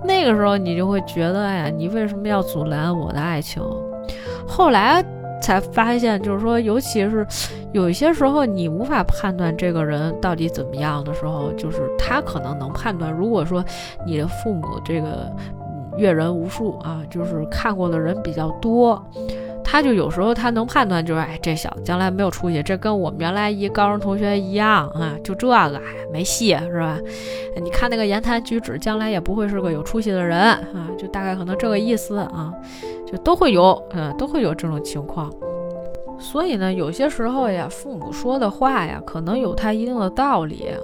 [0.04, 3.62] 那个时候你就会觉得，哎呀，你为什么要阻拦我的爱情？
[4.46, 5.04] 后来。
[5.38, 7.24] 才发现，就是说，尤其是
[7.70, 13.12] 有一些时候，你无法判断这个人到底怎么样的时候，就是他可能能判断。
[13.12, 13.62] 如果说
[14.04, 15.30] 你的父母这个
[15.98, 19.00] 阅人无数啊，就是看过的人比较多，
[19.76, 26.98] 他就有时候他能判断，就是哎，这小子将来没有出息，这跟我们原来一高中同学一样啊，就这个哎没戏是吧？
[27.62, 32.50] 你看那个言谈举止，将来也不会是个有出息的人啊，就大概可能这个意思啊。
[33.06, 35.30] 就都会有，嗯，都会有这种情况，
[36.18, 40.80] 所以呢，有些时候呀，父母说的话呀，可能有他一定的道理啊。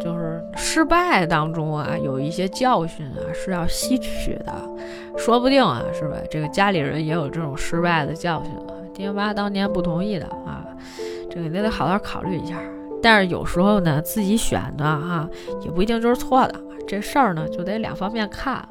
[0.00, 4.52] 就是失败当中啊，有一些教训啊是要吸取的，
[5.16, 6.16] 说不定啊，是吧？
[6.30, 10.64] 这个家里人也有这种失败的教训啊，爹妈当年不同意的啊，
[11.30, 12.58] 这个你得好好考虑一下。
[13.02, 15.28] 但是有时候呢，自己选的哈，
[15.64, 16.54] 也不一定就是错的，
[16.86, 18.64] 这事儿呢，就得两方面看。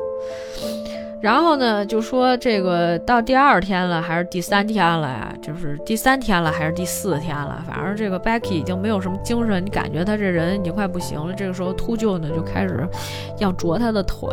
[1.21, 5.31] 然后呢，就说这个到第二天了，还是第三天了呀？
[5.39, 7.63] 就是第三天了，还是第四天了？
[7.67, 11.31] 反正这个 Becky 已经没有什么精神，你感觉他这人已经快不行了。
[11.33, 12.87] 这个时候秃鹫呢就开始
[13.37, 14.27] 要啄他的腿，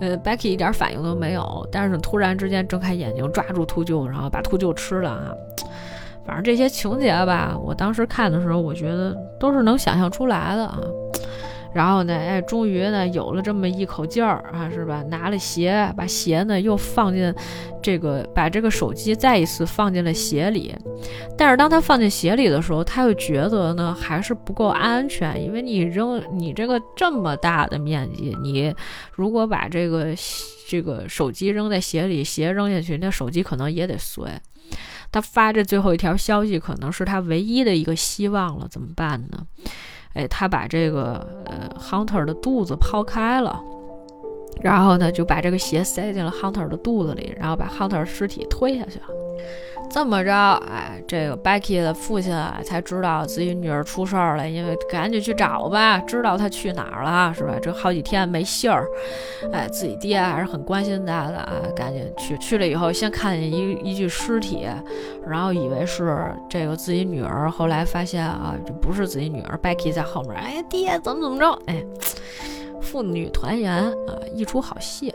[0.00, 5.30] 呃，Becky 一点反应都没有，但是突然之间睁开眼睛抓住秃鹫，然后把秃鹫吃了啊！
[6.26, 10.78] 反正这些情节吧，我当时看的时候，我觉得都是能想象出来的啊。
[11.72, 15.02] 然后呢，哎，终于呢有了这么一口劲儿啊，是吧？
[15.04, 17.32] 拿了鞋，把鞋呢又放进
[17.82, 20.74] 这个，把这个手机再一次放进了鞋里。
[21.38, 28.74] 但是当他放进鞋里的时候，他又觉得呢还是不够安全，因为你扔你这个这么大的面积，你
[29.12, 30.08] 如果把这个
[30.68, 34.24] 这个手机扔在鞋里，鞋扔下去，那手机可能也得碎。
[35.12, 39.46] 他发这最后一条消息，可能是他唯一的一个希望了，怎么办呢？
[40.14, 43.62] 哎，他把这个呃 Hunter 的肚子抛开了，
[44.62, 49.06] 然后呢就把这个鞋塞进了 Hunter 的肚子里，然后把 Hunter 尸体推下去了。
[49.92, 50.32] 这么着，
[50.70, 57.56] 哎，这个 Becky 的父亲啊才知道自己女儿出事儿了，因为赶紧去找吧，知道她去哪儿了，是吧？
[57.60, 58.86] 这好几天没信儿，
[59.52, 62.38] 哎，自己爹还是很关心她的啊，赶紧去。
[62.38, 64.64] 去了以后，先看见一一具尸体，
[65.26, 71.84] 然后以为是这个自己女儿，后来发现啊，这不是自己女儿，Becky 在后面，哎，爹 怎么怎么着，哎，
[72.90, 75.14] 父女团圆啊，一出好戏。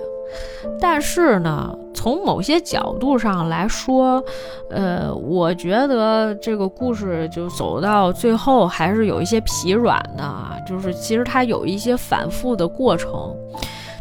[0.80, 4.24] 但是呢，从某些角度上来说，
[4.70, 10.24] 呃，我觉得这个故事就走到最后还是有一些疲软的，
[10.66, 13.36] 就是其实它有一些反复的过程。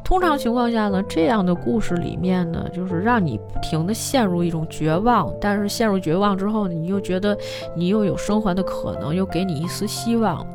[0.05, 7.37] 通常情况下呢，这样的故事里面呢，就是让你不停的陷入一种绝望，但是陷入绝望之后，你又觉得
[7.75, 10.47] 你又有生还的可能，又给你一丝希望。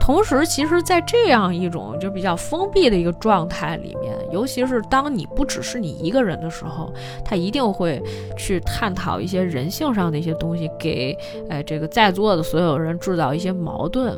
[0.00, 6.92] 同时，其实，在这样一种就比较封闭的一个状态里面，尤其是当你不只是你一个人的时候，
[7.24, 8.02] 他一定会
[8.36, 11.16] 去探讨一些人性上的一些东西，给
[11.48, 14.16] 哎这个在座的所有人制造一些矛盾。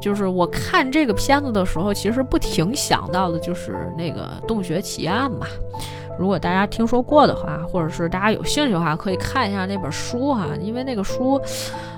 [0.00, 5.46] 就是我看这个片子的时候，其实不停想到的就是那个洞穴奇案嘛。
[6.18, 11.40] 如果大家听说过的话，或者是大家有兴趣的话，可以看一下那本书哈，因为那个书。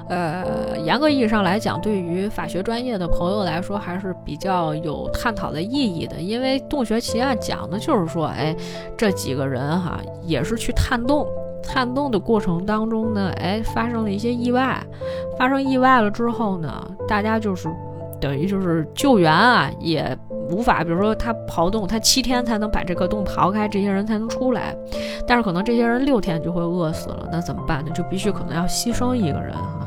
[0.08, 6.20] 呃，严格意义上来讲，对于法学专业的朋友来说，还是比较有探讨的意义的。
[6.20, 8.54] 因为洞穴奇案讲的就是说，哎，
[8.94, 11.26] 这几个人哈，也是去探洞，
[11.62, 14.84] 探洞的过程当中呢，哎，发生了一些意外，
[15.38, 17.70] 发生意外了之后呢，大家就是
[18.22, 20.16] 等于就是救援啊，也。
[20.50, 24.76] 无法，比如说他刨洞，他七天才能把这个洞刨开，这些人才能出来。
[25.26, 27.90] 但是可能这些人六天就会饿死了，那怎么办呢？
[27.94, 29.86] 就必须可能要牺牲一个人啊，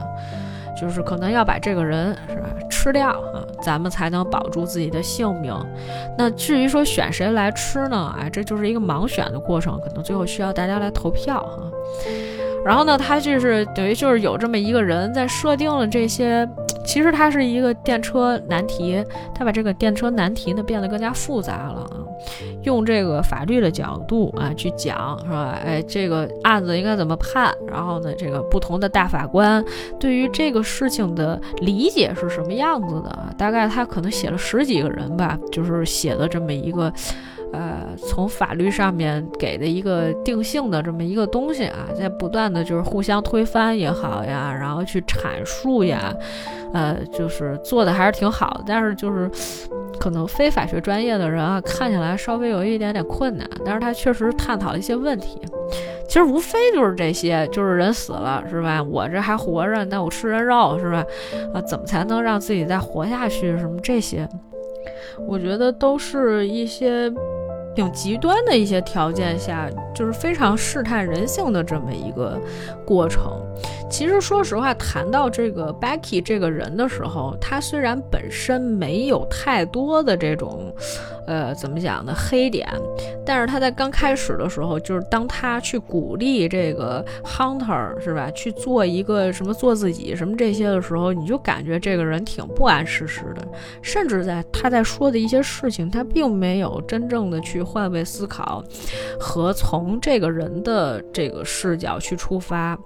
[0.79, 5.53] 就是可能要把这个人是吧吃掉啊，咱们才能保住自己的性命。
[6.17, 8.15] 那至于说选谁来吃呢？
[8.19, 11.71] 哎，这就是一个盲选的过程，可能最后需要大家来投票哈。
[12.65, 16.49] 然后呢，他就是等于就是有这么一个人在设定了这些。
[16.86, 21.99] 其实它是一个电车难题，它把这个电车难题呢变得更加复杂了啊，
[22.63, 25.59] 用这个法律的角度啊去讲，是吧？
[25.65, 27.53] 哎，这个案子应该怎么判？
[27.67, 29.63] 然后呢，这个不同的大法官
[29.99, 33.33] 对于这个事情的理解是什么样子的？
[33.38, 36.91] 大概他可能写了十几个人吧，就是写的这么一个。
[37.56, 46.14] 呃，从法律上面给的一个定性的这么一个东西啊，在不断的就是互相推翻也好呀，然后去阐述呀，
[46.74, 48.64] 呃，就是做的还是挺好的。
[48.68, 49.32] 但是就是
[49.97, 53.49] 可能非法学专业的人啊，看起来稍微有一点点困难。
[53.64, 55.39] 但是他确实探讨了一些问题，
[56.10, 58.84] 其实无非就是这些，就是人死了是吧？
[58.84, 61.06] 我这还活着，那我吃人肉是吧？
[61.53, 63.58] 啊，怎么才能让自己再活下去？
[63.58, 64.28] 什么这些，
[65.26, 67.12] 我觉得都是一些。
[67.76, 72.39] 挺极端的一些条件下，就是非常试探人性的这么一个
[72.86, 73.45] 过程。
[73.89, 80.73] 其实说实话，谈到这个 Becky 这个人的时候，他虽然本身没有太多的这种。
[81.28, 82.13] 呃，怎么讲呢？
[82.15, 82.67] 黑点，
[83.26, 93.47] 但是他在刚开始的时候，就是当他去鼓励这个 Hunter 是吧，去做一个什么做自己什么这些的时候，你就感觉这个人挺不谙世事的，
[93.82, 98.63] 甚至在他在说的一些事情，他并没有真正的去换位思考
[99.19, 102.78] 和从这个人的这个视角去出发。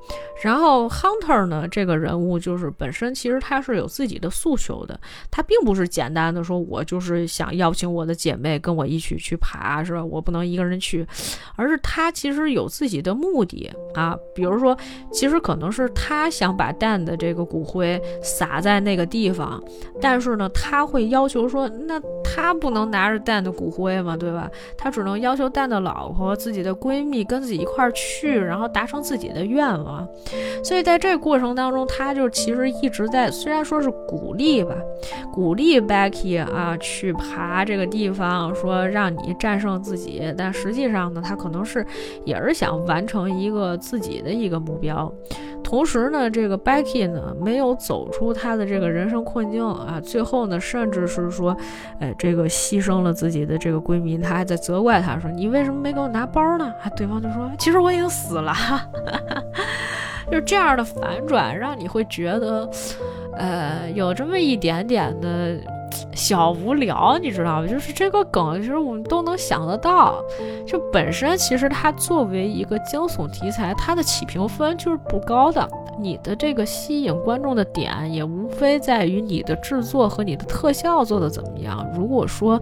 [0.41, 4.97] 然后 Hunter 呢，这个人物就是本身其实他是有自己的诉求的，
[5.29, 8.28] 他并不是简单的说我就是想邀请我的姐。
[8.29, 10.05] 姐妹跟我一起去爬，是吧？
[10.05, 11.03] 我不能一个人去，
[11.55, 14.17] 而是他其实有自己的目的啊。
[14.33, 14.77] 比如说，
[15.11, 19.61] 其实可能是他想把蛋的这个骨灰撒在那个地方，
[20.01, 24.49] 但是呢，他会要求说，那他不能拿着蛋的骨灰嘛，对吧？
[24.77, 30.07] 他只能要求蛋的老婆、自己的闺蜜跟自己一块儿去，然后达成自己的愿望。
[30.63, 34.75] 所以在这过程当中，他就其实一直在，虽然说是鼓励吧，
[35.33, 38.09] 鼓励 Becky 啊去爬这个地。
[38.09, 41.85] 方说让你战胜自己，但实际上呢，他可能是
[42.25, 45.11] 也是想完成一个自己的一个目标。
[45.63, 51.57] 同时呢，这个 Becky 呢没有走出她的这个人生困境啊，最后呢，甚至是说，
[51.99, 58.53] 哎，这个牺牲了自己的这个闺蜜，她还在责怪她说：“你为什么没给我拿包呢？”啊，对方就说：“其实我已经死了。”
[60.31, 62.69] 就这样的反转，让你会觉得，
[63.33, 65.57] 呃，有这么一点点的。
[66.13, 67.67] 小无聊，你知道吗？
[67.67, 70.21] 就是这个梗，其实我们都能想得到。
[70.67, 75.67] 就本身，其实它作为一个惊悚题材，它的起评分就是不高的。
[75.97, 81.85] 你的这个吸引观众的点，也无非在于你的制作和你的特效做的怎么样。
[81.95, 82.59] 如果说，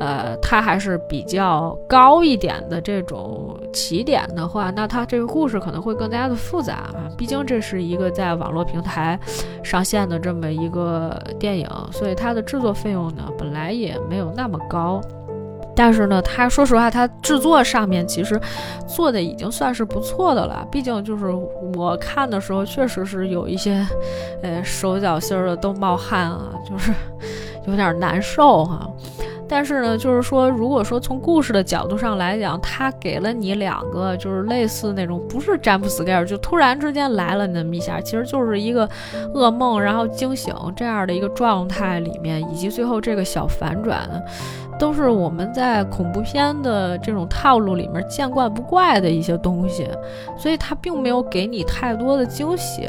[0.00, 7.08] 呃，它还是比较高一点的这种起点的话，那它这个故事可能会更加的复杂啊。
[7.16, 9.18] 毕竟这是一个在网络平台
[9.62, 15.00] 上线的这么一个电影，所以它的制作费用呢，本来也没有那么高。
[15.76, 18.40] 但是呢，它说实话，它制作上面其实
[18.88, 20.66] 做的已经算是不错的了。
[20.72, 21.26] 毕竟就是
[21.76, 23.86] 我看的时候，确实是有一些，
[24.42, 26.92] 呃，手脚心儿的都冒汗啊，就是
[27.68, 28.90] 有点难受哈。
[29.48, 38.88] 但是呢，就是说，如果说从故事的角度上来讲，他给了你两个，就是类似那种不是詹姆斯盖尔，就突然之间来了那么一下，其实就是一个
[39.34, 44.08] 噩梦，然后惊醒这样的一个状态里面，以及最后这个小反转，
[44.78, 49.88] 都是我们在恐怖片的这种套路里面见惯不怪的一些东西，
[50.36, 52.88] 所以它并没有给你太多的惊喜。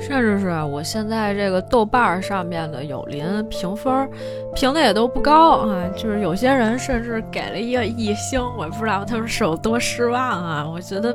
[0.00, 4.08] 甚至是我现在这个豆瓣上面的有邻评分，
[4.54, 10.66] 评的也都不高啊，就是有些人甚至给了一个一星，我不知道他们是有多失望啊。
[10.68, 11.14] 我觉得。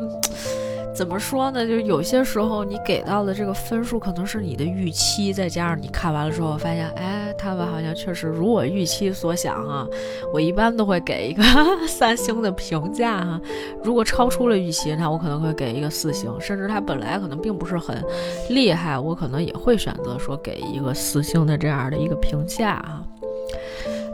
[0.96, 1.68] 怎么说呢？
[1.68, 9.86] 就是有些时候你给到的这个分数可能是你的预期，再加上你看完了之后发现，哎，他们好像确实如我预期所想啊。
[10.34, 11.44] 我一般都会给一个
[11.86, 13.42] 三星的评价哈。
[13.84, 18.02] 如果超出了预期，那我可能会给一个四星，甚至他本来可能并不是很
[18.50, 23.04] 厉害，我可能也会选择说给一个四星的这样的一个评价啊。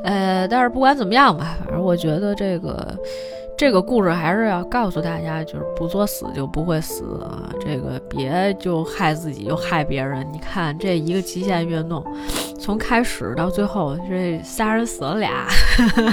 [0.03, 2.97] 呃，但是不管怎么样吧，反正我觉得这个。
[3.61, 7.47] 这个故事还是要告诉大家，就是不作死就不会死啊！
[7.63, 10.27] 这个别就害自己又害别人。
[10.33, 12.03] 你看这一个极限运动，
[12.59, 15.45] 从开始到最后，这仨人死了俩，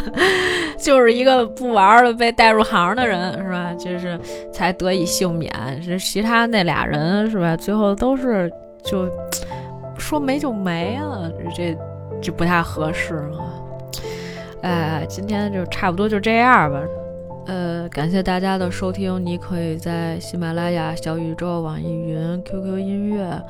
[0.78, 3.72] 就是一个不玩了被带入行的人是吧？
[3.78, 4.20] 就是
[4.52, 5.50] 才得以幸免。
[5.82, 7.56] 这其他那俩人是吧？
[7.56, 8.52] 最后都是
[8.84, 9.08] 就
[9.96, 11.74] 说没就没了，这
[12.20, 13.40] 这不太合适啊！
[14.60, 16.78] 哎，今天就差不多就这样吧。
[17.48, 19.24] 呃，感谢大家的收听。
[19.24, 23.42] 你可以在喜马拉雅、小宇宙、网易云、QQ 音乐，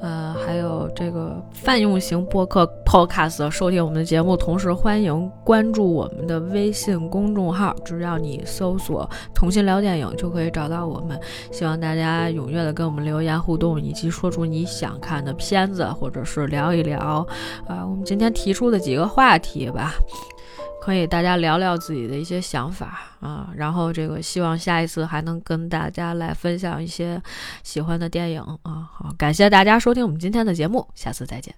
[0.00, 4.36] 呃，还有这个泛用型播客 Podcast 收听我们的节目。
[4.36, 11.18] 同时，欢迎关注我们的微信公众号，只要你搜索“同心聊电影”就可以找到我们。
[11.50, 17.26] 希望大家踊跃的跟我们留言互动，以及说出你想看的片子，或者是聊一聊
[17.66, 19.94] 啊，我们今天提出的几个话题吧。
[20.84, 27.22] 可以大家聊聊自己的一些想法啊，然后这个希望下一次还能跟大家来分享一些
[27.62, 28.90] 喜欢的电影啊。
[28.92, 31.54] 好，感谢大家收听我们今天的节目，下次再见。